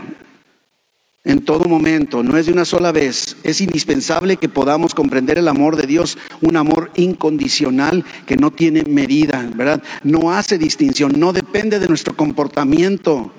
en 1.24 1.44
todo 1.44 1.64
momento, 1.64 2.22
no 2.22 2.38
es 2.38 2.46
de 2.46 2.52
una 2.52 2.64
sola 2.64 2.92
vez. 2.92 3.36
Es 3.42 3.60
indispensable 3.60 4.36
que 4.36 4.48
podamos 4.48 4.94
comprender 4.94 5.36
el 5.36 5.48
amor 5.48 5.74
de 5.74 5.88
Dios, 5.88 6.16
un 6.40 6.56
amor 6.56 6.92
incondicional 6.94 8.04
que 8.24 8.36
no 8.36 8.52
tiene 8.52 8.84
medida, 8.84 9.44
¿verdad? 9.56 9.82
No 10.04 10.30
hace 10.30 10.56
distinción, 10.56 11.18
no 11.18 11.32
depende 11.32 11.80
de 11.80 11.88
nuestro 11.88 12.16
comportamiento. 12.16 13.32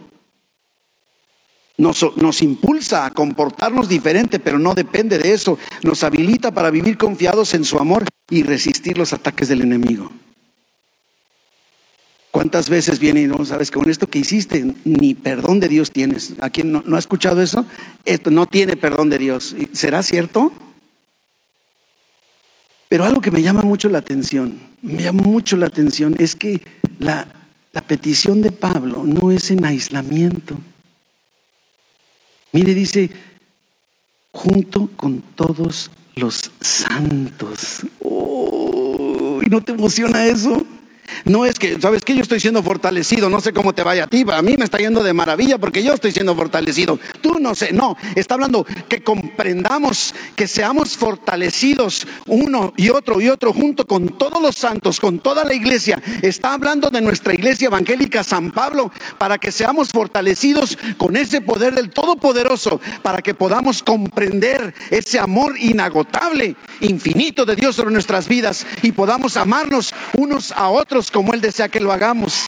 Nos, 1.78 2.42
impulsa 2.42 3.06
a 3.06 3.12
comportarnos 3.12 3.88
diferente, 3.88 4.40
pero 4.40 4.58
no 4.58 4.74
depende 4.74 5.20
de 5.20 5.32
eso. 5.32 5.60
Nos 5.84 6.04
habilita 6.04 6.52
para 6.52 6.72
vivir 6.72 6.98
confiados 6.98 7.54
en 7.54 7.64
su 7.64 7.78
amor 7.78 8.04
y 8.32 8.42
resistir 8.42 8.98
los 8.98 9.14
ataques 9.14 9.48
del 9.48 9.62
enemigo. 9.62 10.12
¿Cuántas 12.32 12.70
veces 12.70 13.00
viene 13.00 13.22
y 13.22 13.28
no 13.28 13.46
sabes 13.46 13.70
con 13.70 13.88
esto 13.90 14.08
que 14.08 14.20
hiciste 14.20 14.74
ni 14.86 15.14
perdón 15.14 15.60
de 15.60 15.68
Dios 15.68 15.92
tienes? 15.92 16.34
¿A 16.40 16.50
quién 16.50 16.72
no, 16.72 16.84
ha 16.96 17.00
escuchado 17.00 17.44
eso? 17.44 17.64
Esto 18.06 18.32
no 18.32 18.48
tiene 18.48 18.76
perdón 18.76 19.12
de 19.12 19.20
Dios. 19.20 19.56
¿Será 19.72 20.02
cierto? 20.02 20.52
Pero 22.90 23.06
algo 23.06 23.22
que 23.22 23.32
me 23.32 23.44
llama 23.44 23.62
mucho 23.62 23.88
la 23.88 24.00
atención, 24.00 24.60
me 24.82 25.04
llama 25.04 25.22
mucho 25.24 25.58
la 25.58 25.68
atención, 25.68 26.16
es 26.18 26.36
que 26.36 26.62
la 27.00 27.28
petición 27.88 28.42
de 28.42 28.52
Pablo 28.52 29.04
no 29.06 29.32
es 29.32 29.52
en 29.52 29.64
aislamiento. 29.64 30.58
Mire, 32.58 32.74
dice, 32.74 33.12
junto 34.32 34.90
con 34.96 35.22
todos 35.36 35.92
los 36.16 36.50
santos. 36.60 37.86
Oh, 38.00 39.40
¿Y 39.46 39.48
no 39.48 39.62
te 39.62 39.74
emociona 39.74 40.26
eso? 40.26 40.66
No 41.26 41.46
es 41.46 41.60
que, 41.60 41.80
¿sabes 41.80 42.04
qué? 42.04 42.16
Yo 42.16 42.22
estoy 42.22 42.40
siendo 42.40 42.64
fortalecido, 42.64 43.30
no 43.30 43.42
sé 43.42 43.54
cómo 43.54 43.74
te 43.74 43.84
vaya 43.84 44.06
a 44.06 44.08
ti, 44.08 44.26
a 44.32 44.42
mí 44.42 44.56
me 44.58 44.66
está 44.66 44.78
yendo 44.78 45.04
de 45.04 45.14
maravilla 45.14 45.58
porque 45.58 45.84
yo 45.84 45.94
estoy 45.94 46.12
siendo 46.12 46.36
fortalecido. 46.36 47.00
Tú 47.22 47.38
no 47.40 47.56
sé, 47.56 47.72
no, 47.74 47.98
está 48.16 48.36
hablando 48.36 48.66
que 48.88 49.04
comprendamos, 49.04 50.14
que 50.36 50.48
seamos 50.48 50.98
fortalecidos 50.98 52.08
uno 52.28 52.74
y 52.78 52.90
otro 52.90 53.22
y 53.22 53.30
otro 53.30 53.54
junto 53.54 53.86
con 53.86 54.18
todos 54.18 54.42
los 54.42 54.56
santos, 54.56 55.00
con 55.00 55.20
toda 55.20 55.44
la 55.44 55.54
iglesia. 55.54 56.02
Está 56.22 56.54
hablando 56.54 56.90
de 56.90 57.02
nuestra 57.02 57.34
iglesia 57.34 57.68
evangélica 57.68 58.24
San 58.24 58.52
Pablo 58.52 58.92
para 59.18 59.38
que 59.38 59.52
seamos 59.52 59.90
fortalecidos 59.90 60.78
con 60.98 61.16
ese 61.16 61.42
poder 61.42 61.76
del 61.76 61.90
Todopoderoso, 61.90 62.80
para 63.02 63.22
que 63.22 63.34
podamos 63.34 63.84
comprender 63.84 64.74
ese 64.90 65.20
amor 65.20 65.58
inagotable, 65.60 66.56
infinito 66.82 67.46
de 67.46 67.56
Dios 67.56 67.76
sobre 67.76 67.92
nuestras 67.92 68.28
vidas 68.28 68.66
y 68.82 68.92
podamos 68.92 69.38
amarnos 69.38 69.94
unos 70.14 70.52
a 70.52 70.70
otros 70.70 70.97
como 71.12 71.34
Él 71.34 71.42
desea 71.42 71.70
que 71.70 71.80
lo 71.80 71.92
hagamos. 71.92 72.46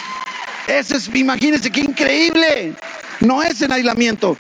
Ese 0.68 0.98
es, 0.98 1.10
imagínense 1.14 1.72
qué 1.72 1.82
increíble. 1.82 2.74
No 3.20 3.42
es 3.44 3.62
en 3.62 3.72
aislamiento. 3.72 4.38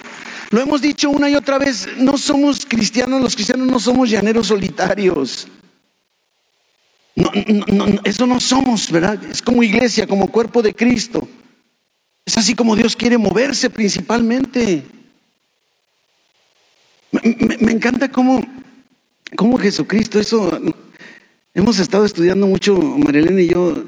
Lo 0.51 0.61
hemos 0.61 0.81
dicho 0.81 1.09
una 1.09 1.29
y 1.29 1.35
otra 1.35 1.59
vez, 1.59 1.87
no 1.97 2.17
somos 2.17 2.65
cristianos, 2.65 3.21
los 3.21 3.35
cristianos 3.35 3.67
no 3.67 3.79
somos 3.79 4.09
llaneros 4.09 4.47
solitarios. 4.47 5.47
Eso 8.03 8.25
no 8.25 8.39
somos, 8.39 8.91
¿verdad? 8.91 9.23
Es 9.25 9.41
como 9.41 9.61
iglesia, 9.61 10.07
como 10.07 10.27
cuerpo 10.27 10.61
de 10.61 10.73
Cristo. 10.73 11.27
Es 12.25 12.37
así 12.37 12.55
como 12.55 12.75
Dios 12.75 12.95
quiere 12.95 13.17
moverse 13.17 13.69
principalmente. 13.69 14.83
Me, 17.11 17.71
encanta 17.71 18.09
cómo, 18.09 18.41
cómo 19.35 19.57
Jesucristo, 19.57 20.19
eso 20.19 20.59
hemos 21.53 21.79
estado 21.79 22.05
estudiando 22.05 22.47
mucho, 22.47 22.75
Marilena 22.75 23.41
y 23.41 23.49
yo, 23.49 23.83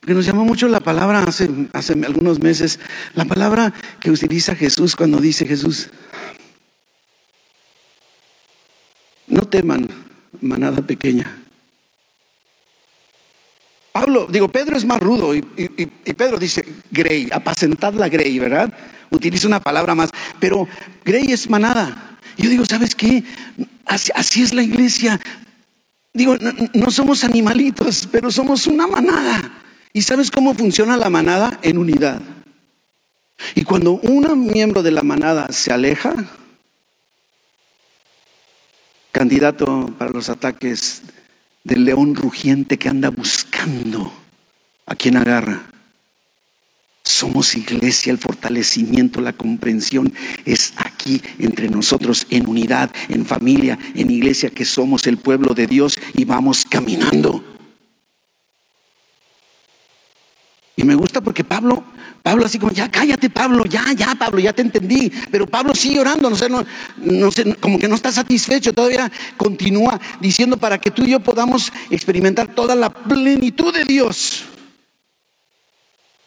porque 0.00 0.14
nos 0.14 0.26
llamó 0.26 0.44
mucho 0.44 0.68
la 0.68 0.80
palabra 0.80 1.22
hace, 1.22 1.48
hace 1.72 1.92
algunos 1.92 2.40
meses, 2.40 2.80
la 3.14 3.24
palabra 3.24 3.72
que 4.00 4.10
utiliza 4.10 4.54
Jesús 4.54 4.96
cuando 4.96 5.18
dice 5.18 5.46
Jesús, 5.46 5.90
no 9.28 9.42
teman, 9.42 9.88
manada 10.40 10.82
pequeña. 10.82 11.38
Pablo, 13.92 14.26
digo, 14.28 14.48
Pedro 14.48 14.76
es 14.76 14.84
más 14.84 15.00
rudo 15.00 15.34
y, 15.34 15.42
Pedro 15.42 16.38
dice, 16.38 16.64
grey, 16.90 17.28
apacentad 17.30 17.92
la 17.94 18.08
grey, 18.08 18.38
¿verdad? 18.38 18.72
Utiliza 19.10 19.46
una 19.46 19.60
palabra 19.60 19.94
más, 19.94 20.10
pero 20.40 20.66
grey 21.04 21.26
es 21.30 21.48
manada. 21.48 22.18
Yo 22.38 22.48
digo, 22.48 22.64
¿sabes 22.64 22.94
qué? 22.94 23.22
Así, 23.84 24.10
así 24.14 24.42
es 24.42 24.54
la 24.54 24.62
iglesia. 24.62 25.20
Digo, 26.14 26.36
no, 26.74 26.90
somos 26.90 27.24
animalitos, 27.24 28.08
pero 28.10 28.30
somos 28.30 28.66
una 28.66 28.86
manada. 28.86 29.50
¿Y 29.92 30.02
sabes 30.02 30.30
cómo 30.30 30.54
funciona 30.54 30.96
la 30.96 31.08
manada? 31.08 31.58
En 31.62 31.78
unidad. 31.78 32.20
Y 33.54 33.64
cuando 33.64 33.92
un 33.92 34.46
miembro 34.46 34.82
de 34.82 34.90
la 34.90 35.02
manada 35.02 35.50
se 35.50 35.72
aleja, 35.72 36.14
candidato 39.10 39.92
para 39.98 40.10
los 40.10 40.28
ataques 40.28 41.02
del 41.64 41.84
león 41.84 42.14
rugiente 42.14 42.78
que 42.78 42.88
anda 42.88 43.10
buscando 43.10 44.12
a 44.86 44.94
quien 44.94 45.16
agarra. 45.16 45.62
Somos 47.04 47.56
iglesia, 47.56 48.12
el 48.12 48.18
fortalecimiento, 48.18 49.20
la 49.20 49.32
comprensión 49.32 50.12
es 50.44 50.72
aquí 50.76 51.20
entre 51.38 51.68
nosotros, 51.68 52.26
en 52.30 52.48
unidad, 52.48 52.92
en 53.08 53.26
familia, 53.26 53.78
en 53.94 54.10
iglesia, 54.10 54.50
que 54.50 54.64
somos 54.64 55.06
el 55.06 55.16
pueblo 55.18 55.52
de 55.52 55.66
Dios 55.66 55.98
y 56.14 56.24
vamos 56.24 56.64
caminando. 56.64 57.42
Y 60.76 60.84
me 60.84 60.94
gusta 60.94 61.20
porque 61.20 61.44
Pablo, 61.44 61.84
Pablo 62.22 62.46
así 62.46 62.58
como, 62.58 62.72
ya 62.72 62.90
cállate 62.90 63.28
Pablo, 63.28 63.64
ya, 63.64 63.84
ya 63.92 64.14
Pablo, 64.14 64.38
ya 64.38 64.52
te 64.52 64.62
entendí. 64.62 65.12
Pero 65.30 65.46
Pablo 65.46 65.74
sigue 65.74 66.00
orando, 66.00 66.30
no 66.30 66.36
sé, 66.36 66.48
no, 66.48 67.30
sé, 67.30 67.54
como 67.56 67.78
que 67.78 67.88
no 67.88 67.94
está 67.94 68.10
satisfecho, 68.10 68.72
todavía 68.72 69.10
continúa 69.36 70.00
diciendo 70.20 70.56
para 70.56 70.78
que 70.78 70.90
tú 70.90 71.04
y 71.04 71.10
yo 71.10 71.20
podamos 71.20 71.72
experimentar 71.90 72.54
toda 72.54 72.74
la 72.74 72.90
plenitud 72.90 73.74
de 73.74 73.84
Dios. 73.84 74.44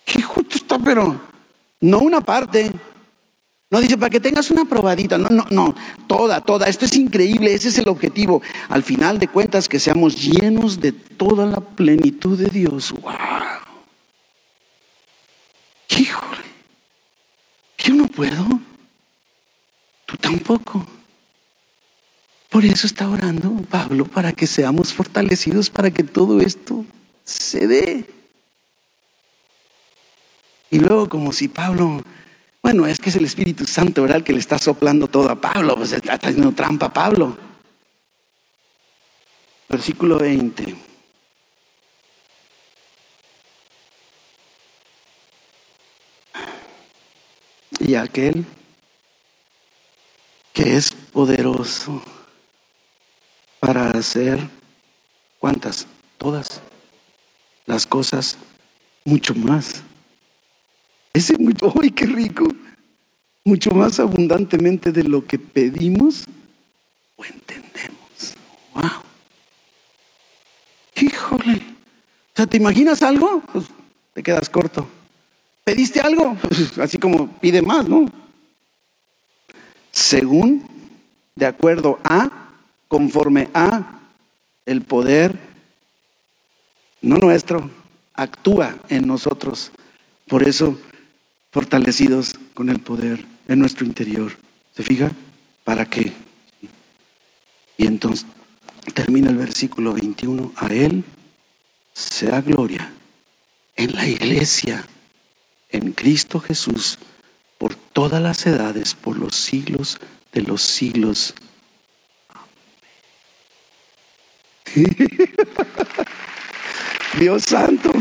Qué 0.05 0.21
justo 0.21 0.57
pero 0.79 1.19
no 1.81 1.99
una 1.99 2.21
parte, 2.21 2.71
No 3.71 3.81
dice 3.81 3.97
para 3.97 4.11
que 4.11 4.19
tengas 4.19 4.51
una 4.51 4.63
probadita, 4.65 5.17
no, 5.17 5.27
no, 5.29 5.45
no, 5.49 5.75
toda, 6.07 6.39
toda. 6.39 6.67
Esto 6.67 6.85
es 6.85 6.95
increíble, 6.95 7.53
ese 7.53 7.69
es 7.69 7.77
el 7.79 7.89
objetivo. 7.89 8.41
Al 8.69 8.83
final 8.83 9.17
de 9.19 9.27
cuentas, 9.27 9.67
que 9.67 9.79
seamos 9.79 10.21
llenos 10.21 10.79
de 10.79 10.91
toda 10.91 11.45
la 11.47 11.59
plenitud 11.59 12.37
de 12.37 12.45
Dios. 12.45 12.91
¡Wow! 12.91 13.11
Híjole, 15.89 16.43
yo 17.79 17.95
no 17.95 18.07
puedo, 18.07 18.45
tú 20.05 20.17
tampoco. 20.17 20.85
Por 22.49 22.63
eso 22.63 22.87
está 22.87 23.09
orando 23.09 23.51
Pablo, 23.69 24.05
para 24.05 24.31
que 24.31 24.47
seamos 24.47 24.93
fortalecidos, 24.93 25.69
para 25.69 25.91
que 25.91 26.03
todo 26.03 26.39
esto 26.39 26.85
se 27.23 27.67
dé. 27.67 28.05
Y 30.69 30.79
luego 30.79 31.07
como 31.07 31.31
si 31.31 31.47
Pablo, 31.47 32.01
bueno, 32.61 32.87
es 32.87 32.99
que 32.99 33.09
es 33.09 33.15
el 33.15 33.25
Espíritu 33.25 33.65
Santo, 33.65 34.01
¿verdad? 34.01 34.23
Que 34.23 34.33
le 34.33 34.39
está 34.39 34.57
soplando 34.57 35.07
todo 35.07 35.29
a 35.29 35.39
Pablo, 35.39 35.75
pues 35.75 35.91
está 35.93 36.13
haciendo 36.13 36.51
trampa 36.51 36.87
a 36.87 36.93
Pablo. 36.93 37.37
Versículo 39.69 40.19
20. 40.19 40.75
Y 47.79 47.95
aquel 47.95 48.45
que 50.53 50.77
es 50.77 50.91
poderoso 50.91 52.01
para 53.59 53.91
hacer, 53.91 54.39
¿cuántas? 55.39 55.85
Todas 56.17 56.61
las 57.65 57.85
cosas, 57.85 58.37
mucho 59.03 59.35
más. 59.35 59.83
Ese 61.15 61.37
mucho, 61.37 61.73
¡ay, 61.81 61.91
qué 61.91 62.07
rico! 62.07 62.45
Mucho 63.45 63.71
más 63.71 64.01
abundantemente 64.01 64.91
de 64.91 65.03
lo 65.05 65.25
que 65.25 65.39
pedimos 65.39 66.25
o 67.15 67.23
entendemos. 67.23 68.35
¡Wow! 68.73 69.01
Híjole. 70.97 71.53
O 71.53 72.35
sea, 72.35 72.45
¿te 72.47 72.57
imaginas 72.57 73.01
algo? 73.01 73.41
Pues 73.53 73.67
te 74.13 74.21
quedas 74.21 74.49
corto. 74.49 74.85
¿Pediste 75.63 76.01
algo? 76.01 76.35
Pues, 76.41 76.77
así 76.79 76.97
como 76.97 77.29
pide 77.39 77.61
más, 77.61 77.87
¿no? 77.87 78.11
Según, 79.93 80.67
de 81.33 81.45
acuerdo 81.45 81.97
a 82.03 82.29
conforme 82.89 83.47
a 83.53 84.01
el 84.65 84.81
poder, 84.81 85.39
no 87.01 87.19
nuestro, 87.19 87.69
actúa 88.13 88.75
en 88.89 89.07
nosotros. 89.07 89.71
Por 90.27 90.43
eso, 90.43 90.77
fortalecidos 91.55 92.35
con 92.53 92.69
el 92.69 92.81
poder 92.81 93.25
en 93.47 93.59
nuestro 93.59 93.85
interior. 93.85 94.33
¿Se 94.75 94.83
fija? 94.83 95.09
¿Para 95.63 95.85
qué? 95.85 96.11
Y 97.77 97.87
entonces 97.87 98.25
termina 98.93 99.29
el 99.29 99.37
versículo 99.37 99.93
21. 99.93 100.51
A 100.57 100.67
Él 100.67 101.05
sea 101.93 102.41
gloria 102.41 102.91
en 103.77 103.95
la 103.95 104.05
iglesia, 104.05 104.85
en 105.69 105.93
Cristo 105.93 106.41
Jesús, 106.41 106.99
por 107.57 107.73
todas 107.73 108.21
las 108.21 108.45
edades, 108.45 108.93
por 108.93 109.17
los 109.17 109.33
siglos 109.33 109.97
de 110.33 110.41
los 110.41 110.61
siglos. 110.61 111.33
Dios 117.17 117.43
santo. 117.43 117.93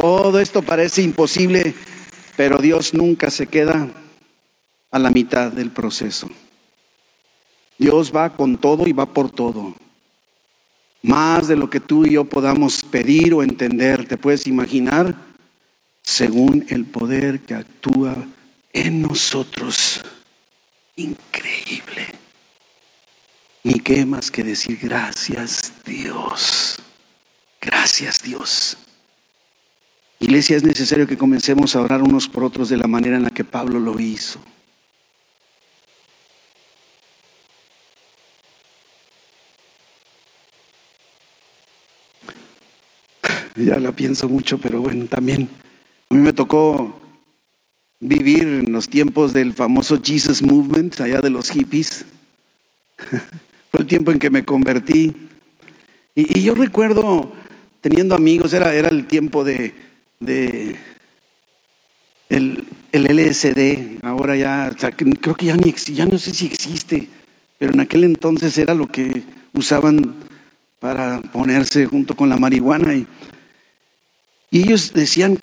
Todo 0.00 0.38
esto 0.38 0.62
parece 0.62 1.02
imposible, 1.02 1.74
pero 2.36 2.58
Dios 2.58 2.94
nunca 2.94 3.32
se 3.32 3.48
queda 3.48 3.88
a 4.92 4.98
la 5.00 5.10
mitad 5.10 5.50
del 5.50 5.72
proceso. 5.72 6.30
Dios 7.78 8.14
va 8.14 8.36
con 8.36 8.58
todo 8.58 8.86
y 8.86 8.92
va 8.92 9.06
por 9.06 9.28
todo. 9.28 9.74
Más 11.02 11.48
de 11.48 11.56
lo 11.56 11.68
que 11.68 11.80
tú 11.80 12.06
y 12.06 12.12
yo 12.12 12.24
podamos 12.24 12.84
pedir 12.84 13.34
o 13.34 13.42
entender, 13.42 14.06
te 14.06 14.16
puedes 14.16 14.46
imaginar, 14.46 15.16
según 16.02 16.64
el 16.68 16.84
poder 16.84 17.40
que 17.40 17.54
actúa 17.54 18.14
en 18.72 19.02
nosotros. 19.02 20.00
Increíble. 20.94 22.06
Ni 23.64 23.80
qué 23.80 24.06
más 24.06 24.30
que 24.30 24.44
decir 24.44 24.78
gracias 24.80 25.72
Dios. 25.84 26.78
Gracias 27.60 28.22
Dios. 28.22 28.78
Iglesia, 30.20 30.56
es 30.56 30.64
necesario 30.64 31.06
que 31.06 31.16
comencemos 31.16 31.76
a 31.76 31.80
orar 31.80 32.02
unos 32.02 32.26
por 32.28 32.42
otros 32.42 32.68
de 32.68 32.76
la 32.76 32.88
manera 32.88 33.16
en 33.16 33.22
la 33.22 33.30
que 33.30 33.44
Pablo 33.44 33.78
lo 33.78 34.00
hizo. 34.00 34.40
Ya 43.54 43.78
la 43.78 43.92
pienso 43.92 44.28
mucho, 44.28 44.58
pero 44.58 44.80
bueno, 44.80 45.06
también 45.06 45.48
a 46.10 46.14
mí 46.14 46.20
me 46.20 46.32
tocó 46.32 47.00
vivir 48.00 48.42
en 48.42 48.72
los 48.72 48.88
tiempos 48.88 49.32
del 49.32 49.52
famoso 49.52 50.00
Jesus 50.02 50.42
Movement, 50.42 51.00
allá 51.00 51.20
de 51.20 51.30
los 51.30 51.50
hippies. 51.50 52.04
Fue 53.70 53.80
el 53.80 53.86
tiempo 53.86 54.10
en 54.10 54.18
que 54.18 54.30
me 54.30 54.44
convertí. 54.44 55.14
Y, 56.16 56.40
yo 56.42 56.56
recuerdo 56.56 57.32
teniendo 57.80 58.16
amigos, 58.16 58.52
era, 58.52 58.74
era 58.74 58.88
el 58.88 59.06
tiempo 59.06 59.44
de, 59.44 59.74
el, 60.20 60.78
LSD, 62.92 63.98
ahora 64.02 64.36
ya, 64.36 64.70
creo 64.96 65.34
que 65.34 65.46
ya, 65.46 65.56
ni, 65.56 65.72
ya 65.72 66.06
no 66.06 66.18
sé 66.18 66.32
si 66.34 66.46
existe, 66.46 67.08
pero 67.58 67.72
en 67.72 67.80
aquel 67.80 68.04
entonces 68.04 68.56
era 68.58 68.74
lo 68.74 68.86
que 68.86 69.22
usaban 69.52 70.14
para 70.78 71.20
ponerse 71.20 71.86
junto 71.86 72.14
con 72.14 72.28
la 72.28 72.36
marihuana. 72.36 72.94
Y, 72.94 73.06
ellos 74.50 74.92
decían 74.94 75.38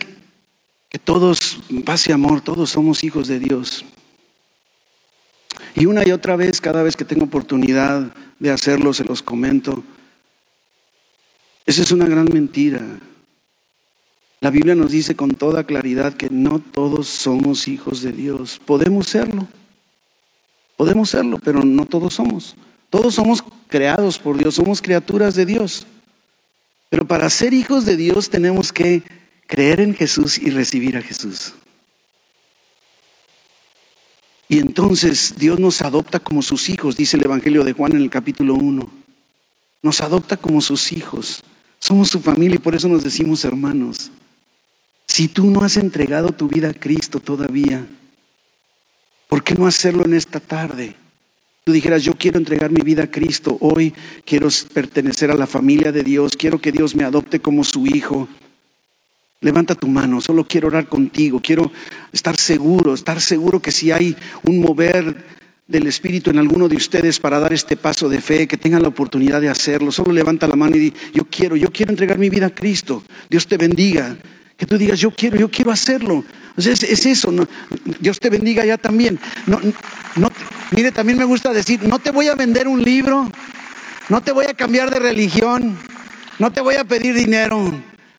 que 0.88 0.98
todos, 0.98 1.60
paz 1.84 2.08
y 2.08 2.12
amor, 2.12 2.40
todos 2.40 2.70
somos 2.70 3.04
hijos 3.04 3.28
de 3.28 3.38
Dios. 3.38 3.84
Y 5.74 5.86
una 5.86 6.06
y 6.06 6.10
otra 6.10 6.36
vez, 6.36 6.60
cada 6.60 6.82
vez 6.82 6.96
que 6.96 7.04
tengo 7.04 7.24
oportunidad 7.24 8.12
de 8.38 8.50
hacerlo, 8.50 8.92
se 8.92 9.04
los 9.04 9.22
comento. 9.22 9.84
Esa 11.66 11.82
es 11.82 11.92
una 11.92 12.06
gran 12.06 12.26
mentira. 12.32 12.80
La 14.46 14.50
Biblia 14.50 14.76
nos 14.76 14.92
dice 14.92 15.16
con 15.16 15.32
toda 15.32 15.64
claridad 15.64 16.14
que 16.14 16.30
no 16.30 16.60
todos 16.60 17.08
somos 17.08 17.66
hijos 17.66 18.02
de 18.02 18.12
Dios. 18.12 18.60
Podemos 18.64 19.08
serlo. 19.08 19.48
Podemos 20.76 21.10
serlo, 21.10 21.40
pero 21.42 21.64
no 21.64 21.84
todos 21.84 22.14
somos. 22.14 22.54
Todos 22.88 23.16
somos 23.16 23.42
creados 23.66 24.20
por 24.20 24.38
Dios, 24.38 24.54
somos 24.54 24.80
criaturas 24.80 25.34
de 25.34 25.46
Dios. 25.46 25.84
Pero 26.90 27.08
para 27.08 27.28
ser 27.28 27.54
hijos 27.54 27.86
de 27.86 27.96
Dios 27.96 28.30
tenemos 28.30 28.72
que 28.72 29.02
creer 29.48 29.80
en 29.80 29.96
Jesús 29.96 30.38
y 30.38 30.50
recibir 30.50 30.96
a 30.96 31.02
Jesús. 31.02 31.52
Y 34.48 34.60
entonces 34.60 35.34
Dios 35.36 35.58
nos 35.58 35.82
adopta 35.82 36.20
como 36.20 36.40
sus 36.40 36.68
hijos, 36.68 36.96
dice 36.96 37.16
el 37.16 37.24
Evangelio 37.24 37.64
de 37.64 37.72
Juan 37.72 37.96
en 37.96 38.02
el 38.02 38.10
capítulo 38.10 38.54
1. 38.54 38.88
Nos 39.82 40.00
adopta 40.02 40.36
como 40.36 40.60
sus 40.60 40.92
hijos. 40.92 41.42
Somos 41.80 42.10
su 42.10 42.20
familia 42.20 42.54
y 42.54 42.60
por 42.60 42.76
eso 42.76 42.86
nos 42.86 43.02
decimos 43.02 43.44
hermanos. 43.44 44.12
Si 45.06 45.28
tú 45.28 45.50
no 45.50 45.62
has 45.62 45.76
entregado 45.76 46.32
tu 46.32 46.48
vida 46.48 46.70
a 46.70 46.74
Cristo 46.74 47.20
todavía, 47.20 47.86
¿por 49.28 49.42
qué 49.42 49.54
no 49.54 49.66
hacerlo 49.66 50.04
en 50.04 50.14
esta 50.14 50.40
tarde? 50.40 50.94
Tú 51.64 51.72
dijeras, 51.72 52.04
yo 52.04 52.14
quiero 52.14 52.38
entregar 52.38 52.70
mi 52.70 52.82
vida 52.82 53.04
a 53.04 53.10
Cristo, 53.10 53.56
hoy 53.60 53.92
quiero 54.24 54.48
pertenecer 54.72 55.30
a 55.30 55.36
la 55.36 55.46
familia 55.46 55.90
de 55.90 56.02
Dios, 56.02 56.36
quiero 56.36 56.60
que 56.60 56.70
Dios 56.70 56.94
me 56.94 57.04
adopte 57.04 57.40
como 57.40 57.64
su 57.64 57.86
hijo. 57.86 58.28
Levanta 59.40 59.74
tu 59.74 59.88
mano, 59.88 60.20
solo 60.20 60.44
quiero 60.44 60.68
orar 60.68 60.88
contigo, 60.88 61.40
quiero 61.42 61.70
estar 62.12 62.36
seguro, 62.36 62.94
estar 62.94 63.20
seguro 63.20 63.60
que 63.60 63.72
si 63.72 63.90
hay 63.90 64.16
un 64.44 64.60
mover 64.60 65.24
del 65.66 65.86
Espíritu 65.88 66.30
en 66.30 66.38
alguno 66.38 66.68
de 66.68 66.76
ustedes 66.76 67.18
para 67.18 67.40
dar 67.40 67.52
este 67.52 67.76
paso 67.76 68.08
de 68.08 68.20
fe, 68.20 68.46
que 68.46 68.56
tengan 68.56 68.82
la 68.82 68.88
oportunidad 68.88 69.40
de 69.40 69.48
hacerlo, 69.48 69.90
solo 69.90 70.12
levanta 70.12 70.46
la 70.46 70.56
mano 70.56 70.76
y 70.76 70.78
di, 70.78 70.94
yo 71.12 71.24
quiero, 71.28 71.56
yo 71.56 71.72
quiero 71.72 71.90
entregar 71.90 72.18
mi 72.18 72.30
vida 72.30 72.46
a 72.46 72.54
Cristo, 72.54 73.02
Dios 73.28 73.46
te 73.46 73.56
bendiga, 73.56 74.16
que 74.56 74.66
tú 74.66 74.78
digas, 74.78 74.98
yo 74.98 75.10
quiero, 75.10 75.36
yo 75.36 75.50
quiero 75.50 75.70
hacerlo. 75.70 76.24
es, 76.56 76.82
eso, 77.06 77.32
Dios 78.00 78.18
te 78.18 78.30
bendiga 78.30 78.64
ya 78.64 78.78
también. 78.78 79.18
No, 79.46 79.60
mire, 80.70 80.92
también 80.92 81.18
me 81.18 81.24
gusta 81.24 81.52
decir, 81.52 81.82
no 81.82 81.98
te 81.98 82.10
voy 82.10 82.28
a 82.28 82.34
vender 82.34 82.66
un 82.66 82.82
libro, 82.82 83.30
no 84.08 84.20
te 84.22 84.32
voy 84.32 84.46
a 84.46 84.54
cambiar 84.54 84.90
de 84.90 84.98
religión, 84.98 85.76
no 86.38 86.50
te 86.50 86.60
voy 86.60 86.76
a 86.76 86.84
pedir 86.84 87.14
dinero. 87.14 87.70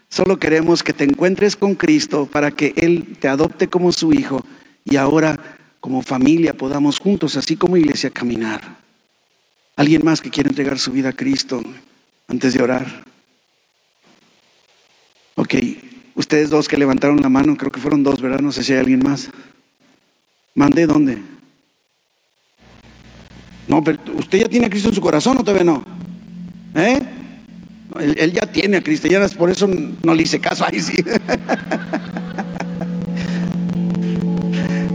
Solo 0.10 0.38
queremos 0.38 0.84
que 0.84 0.94
te 0.94 1.04
encuentres 1.04 1.56
con 1.56 1.76
Cristo 1.76 2.28
para 2.32 2.52
que 2.52 2.74
Él 2.78 3.18
te 3.20 3.28
adopte 3.28 3.68
como 3.68 3.92
su 3.92 4.14
hijo 4.14 4.46
y 4.86 4.96
ahora 4.96 5.58
como 5.82 6.02
familia 6.02 6.54
podamos 6.54 7.00
juntos, 7.00 7.36
así 7.36 7.56
como 7.56 7.78
iglesia, 7.78 8.10
caminar. 8.10 8.78
¿Alguien 9.76 10.04
más 10.06 10.22
que 10.22 10.30
quiere 10.30 10.50
entregar 10.50 10.80
su 10.80 10.92
vida 10.92 11.10
a 11.10 11.14
Cristo 11.14 11.62
antes 12.28 12.54
de 12.54 12.64
orar? 12.64 13.04
Ok, 15.36 15.56
ustedes 16.18 16.50
dos 16.50 16.68
que 16.68 16.76
levantaron 16.78 17.22
la 17.22 17.30
mano, 17.30 17.56
creo 17.56 17.72
que 17.72 17.80
fueron 17.80 18.04
dos, 18.04 18.22
¿verdad? 18.22 18.40
No 18.40 18.52
sé 18.52 18.64
si 18.64 18.74
hay 18.74 18.80
alguien 18.80 19.00
más. 19.02 19.30
¿Mandé 20.56 20.86
dónde? 20.86 21.20
No, 23.68 23.84
pero 23.84 24.00
usted 24.16 24.40
ya 24.40 24.50
tiene 24.50 24.66
a 24.66 24.70
Cristo 24.70 24.90
en 24.90 24.96
su 24.96 25.02
corazón 25.02 25.38
o 25.38 25.44
todavía 25.44 25.64
no? 25.64 25.84
¿Eh? 26.76 27.00
Él, 28.00 28.34
ya 28.34 28.52
tiene 28.52 28.78
a 28.78 28.84
Cristo, 28.84 29.08
ya 29.08 29.26
por 29.30 29.50
eso 29.50 29.70
no 30.04 30.14
le 30.14 30.24
hice 30.24 30.40
caso 30.40 30.66
ahí 30.72 30.80
sí. 30.80 30.98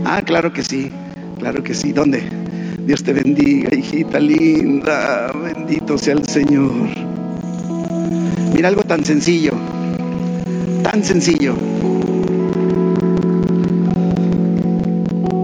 ah, 0.05 0.21
claro 0.25 0.51
que 0.51 0.63
sí, 0.63 0.91
claro 1.39 1.63
que 1.63 1.73
sí. 1.73 1.91
¿Dónde? 1.93 2.23
Dios 2.85 3.01
te 3.03 3.13
bendiga, 3.13 3.73
hijita 3.73 4.19
linda. 4.19 5.31
Bendito 5.31 5.97
sea 5.97 6.15
el 6.15 6.27
Señor. 6.27 6.89
Mira 8.53 8.67
algo 8.67 8.83
tan 8.83 9.03
sencillo, 9.05 9.53
tan 10.93 11.03
sencillo. 11.03 11.55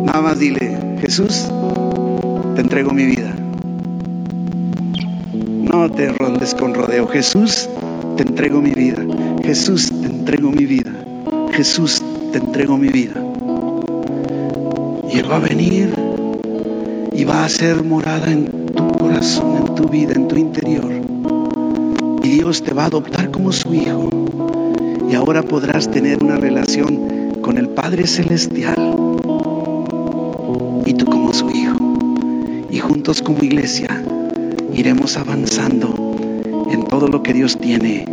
Nada 0.05 0.21
más 0.21 0.37
dile, 0.37 0.77
Jesús, 1.01 1.47
te 2.53 2.61
entrego 2.61 2.91
mi 2.91 3.05
vida. 3.05 3.33
No 5.33 5.89
te 5.89 6.09
rondes 6.09 6.53
con 6.53 6.75
rodeo. 6.75 7.07
Jesús, 7.07 7.67
te 8.15 8.21
entrego 8.21 8.61
mi 8.61 8.69
vida. 8.75 9.03
Jesús, 9.43 9.89
te 9.89 10.05
entrego 10.05 10.51
mi 10.51 10.67
vida. 10.67 10.91
Jesús, 11.51 12.03
te 12.31 12.37
entrego 12.37 12.77
mi 12.77 12.89
vida. 12.89 13.15
Y 15.11 15.17
Él 15.17 15.31
va 15.31 15.37
a 15.37 15.39
venir 15.39 15.95
y 17.11 17.23
va 17.23 17.45
a 17.45 17.49
ser 17.49 17.83
morada 17.83 18.31
en 18.31 18.45
tu 18.67 18.87
corazón, 18.99 19.65
en 19.65 19.73
tu 19.73 19.89
vida, 19.89 20.13
en 20.13 20.27
tu 20.27 20.35
interior. 20.35 20.91
Y 22.21 22.29
Dios 22.29 22.61
te 22.61 22.71
va 22.71 22.83
a 22.83 22.85
adoptar 22.85 23.31
como 23.31 23.51
su 23.51 23.73
hijo. 23.73 24.09
Y 25.09 25.15
ahora 25.15 25.41
podrás 25.41 25.89
tener 25.89 26.23
una 26.23 26.37
relación 26.37 27.39
con 27.41 27.57
el 27.57 27.69
Padre 27.69 28.05
Celestial 28.05 28.77
y 30.85 30.93
tú 30.93 31.05
como 31.05 31.33
su 31.33 31.49
hijo. 31.49 31.75
Y 32.69 32.77
juntos 32.77 33.21
como 33.21 33.43
iglesia 33.43 34.03
iremos 34.73 35.17
avanzando 35.17 36.15
en 36.71 36.85
todo 36.85 37.07
lo 37.07 37.23
que 37.23 37.33
Dios 37.33 37.57
tiene 37.57 38.05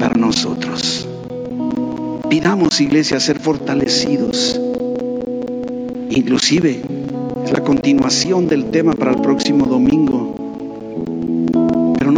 para 0.00 0.14
nosotros. 0.14 1.06
Pidamos, 2.30 2.80
iglesia, 2.80 3.20
ser 3.20 3.38
fortalecidos. 3.38 4.58
Inclusive, 6.08 6.80
es 7.44 7.52
la 7.52 7.62
continuación 7.62 8.48
del 8.48 8.70
tema 8.70 8.94
para 8.94 9.12
el 9.12 9.20
próximo 9.20 9.66
domingo. 9.66 10.45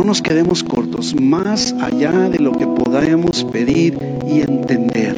No 0.09 0.13
nos 0.13 0.23
quedemos 0.23 0.65
cortos, 0.65 1.15
más 1.21 1.75
allá 1.83 2.31
de 2.31 2.39
lo 2.39 2.53
que 2.53 2.67
podamos 2.67 3.45
pedir 3.45 3.99
y 4.27 4.41
entender. 4.41 5.15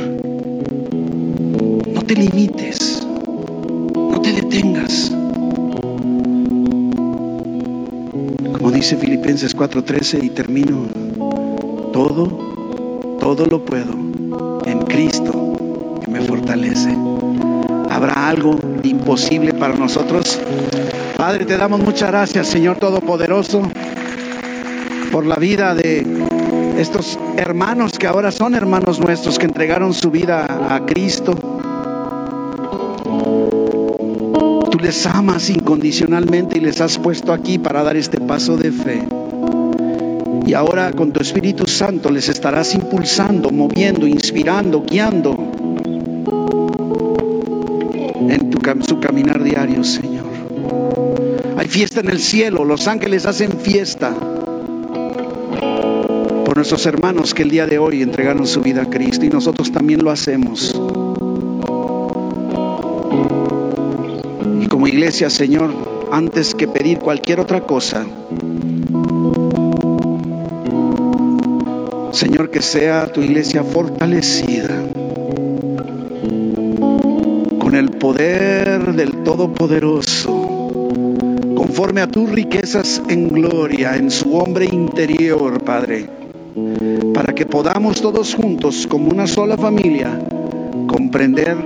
No 1.95 2.03
te 2.03 2.17
limites 2.17 3.07
tengas. 4.51 5.13
Como 8.53 8.73
dice 8.73 8.97
Filipenses 8.97 9.55
4:13 9.55 10.25
y 10.25 10.31
termino, 10.31 10.89
todo, 11.93 12.27
todo 13.21 13.47
lo 13.47 13.65
puedo 13.65 13.93
en 14.67 14.81
Cristo 14.87 15.55
que 16.05 16.11
me 16.11 16.21
fortalece. 16.21 16.97
¿Habrá 17.89 18.29
algo 18.29 18.59
imposible 18.83 19.55
para 19.55 19.77
nosotros? 19.77 20.41
Padre, 21.17 21.45
te 21.45 21.57
damos 21.57 21.79
muchas 21.81 22.11
gracias, 22.11 22.49
Señor 22.49 22.79
Todopoderoso, 22.79 23.63
por 25.11 25.27
la 25.27 25.37
vida 25.37 25.75
de 25.75 26.07
estos 26.79 27.19
hermanos 27.37 27.99
que 27.99 28.07
ahora 28.07 28.31
son 28.31 28.55
hermanos 28.55 29.01
nuestros, 29.01 29.39
que 29.39 29.47
entregaron 29.47 29.93
su 29.93 30.11
vida 30.11 30.75
a 30.75 30.85
Cristo 30.87 31.35
les 34.81 35.07
amas 35.07 35.51
incondicionalmente 35.51 36.59
y 36.59 36.61
les 36.61 36.81
has 36.81 36.99
puesto 36.99 37.33
aquí 37.33 37.59
para 37.59 37.83
dar 37.83 37.97
este 37.97 38.19
paso 38.19 38.57
de 38.57 38.73
fe. 38.73 39.07
Y 40.47 40.55
ahora 40.55 40.91
con 40.93 41.13
tu 41.13 41.21
Espíritu 41.21 41.67
Santo 41.67 42.11
les 42.11 42.29
estarás 42.29 42.75
impulsando, 42.75 43.51
moviendo, 43.51 44.07
inspirando, 44.07 44.83
guiando 44.83 45.37
en 48.29 48.51
tu, 48.51 48.59
su 48.85 48.99
caminar 48.99 49.43
diario, 49.43 49.85
Señor. 49.85 50.25
Hay 51.57 51.69
fiesta 51.69 52.01
en 52.01 52.09
el 52.09 52.19
cielo, 52.19 52.65
los 52.65 52.89
ángeles 52.89 53.27
hacen 53.27 53.53
fiesta 53.61 54.15
por 56.51 56.57
nuestros 56.57 56.85
hermanos 56.85 57.33
que 57.33 57.45
el 57.45 57.51
día 57.51 57.65
de 57.65 57.79
hoy 57.79 58.03
entregaron 58.03 58.45
su 58.45 58.61
vida 58.61 58.83
a 58.83 58.91
Cristo 58.91 59.25
y 59.25 59.29
nosotros 59.29 59.71
también 59.71 60.03
lo 60.03 60.11
hacemos. 60.11 60.75
como 64.69 64.89
iglesia, 64.89 65.31
Señor, 65.31 65.73
antes 66.11 66.57
que 66.57 66.67
pedir 66.67 66.99
cualquier 66.99 67.39
otra 67.39 67.61
cosa, 67.61 68.05
Señor, 72.11 72.51
que 72.51 72.63
sea 72.63 73.07
tu 73.13 73.21
iglesia 73.21 73.63
fortalecida 73.63 74.83
con 77.61 77.77
el 77.77 77.91
poder 77.91 78.93
del 78.97 79.23
Todopoderoso, 79.23 80.33
conforme 81.55 82.01
a 82.01 82.09
tus 82.09 82.29
riquezas 82.29 83.01
en 83.09 83.29
gloria, 83.29 83.95
en 83.95 84.11
su 84.11 84.35
hombre 84.35 84.65
interior, 84.65 85.63
Padre, 85.63 86.20
para 87.31 87.37
que 87.37 87.47
podamos 87.47 88.01
todos 88.03 88.35
juntos, 88.35 88.89
como 88.89 89.09
una 89.09 89.25
sola 89.25 89.57
familia, 89.57 90.21
comprender 90.89 91.57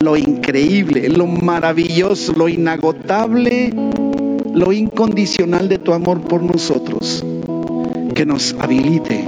lo 0.00 0.16
increíble, 0.16 1.08
lo 1.08 1.26
maravilloso, 1.26 2.32
lo 2.34 2.48
inagotable, 2.48 3.74
lo 4.54 4.72
incondicional 4.72 5.68
de 5.68 5.78
tu 5.78 5.92
amor 5.92 6.20
por 6.20 6.44
nosotros, 6.44 7.26
que 8.14 8.24
nos 8.24 8.54
habilite 8.60 9.24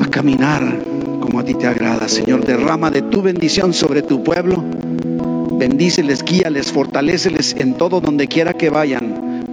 a 0.00 0.06
caminar 0.06 0.78
como 1.20 1.40
a 1.40 1.44
ti 1.44 1.54
te 1.54 1.66
agrada, 1.66 2.06
Señor. 2.06 2.44
Derrama 2.46 2.92
de 2.92 3.02
tu 3.02 3.22
bendición 3.22 3.72
sobre 3.72 4.02
tu 4.02 4.22
pueblo. 4.22 4.62
Bendíceles, 5.58 6.22
guíales, 6.22 6.70
fortaleceles 6.70 7.56
en 7.58 7.74
todo 7.74 8.00
donde 8.00 8.28
quiera 8.28 8.52
que 8.52 8.70
vayan. 8.70 9.09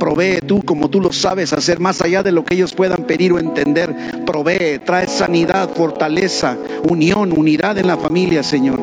Provee 0.08 0.40
tú 0.40 0.62
como 0.62 0.88
tú 0.88 1.02
lo 1.02 1.12
sabes 1.12 1.52
hacer 1.52 1.82
más 1.82 2.02
allá 2.02 2.24
de 2.24 2.32
lo 2.32 2.46
que 2.46 2.56
ellos 2.56 2.74
puedan 2.74 3.04
pedir 3.04 3.34
o 3.34 3.40
entender. 3.40 3.94
Provee, 4.26 4.80
trae 4.86 5.06
sanidad, 5.06 5.70
fortaleza, 5.76 6.58
unión, 6.90 7.38
unidad 7.38 7.78
en 7.78 7.88
la 7.88 7.98
familia, 7.98 8.42
Señor. 8.42 8.80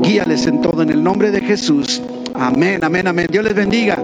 Guíales 0.00 0.46
en 0.46 0.60
todo 0.60 0.82
en 0.82 0.90
el 0.90 1.02
nombre 1.02 1.32
de 1.32 1.40
Jesús. 1.40 2.00
Amén, 2.32 2.84
amén, 2.84 3.08
amén. 3.08 3.26
Dios 3.28 3.44
les 3.44 3.56
bendiga. 3.56 3.98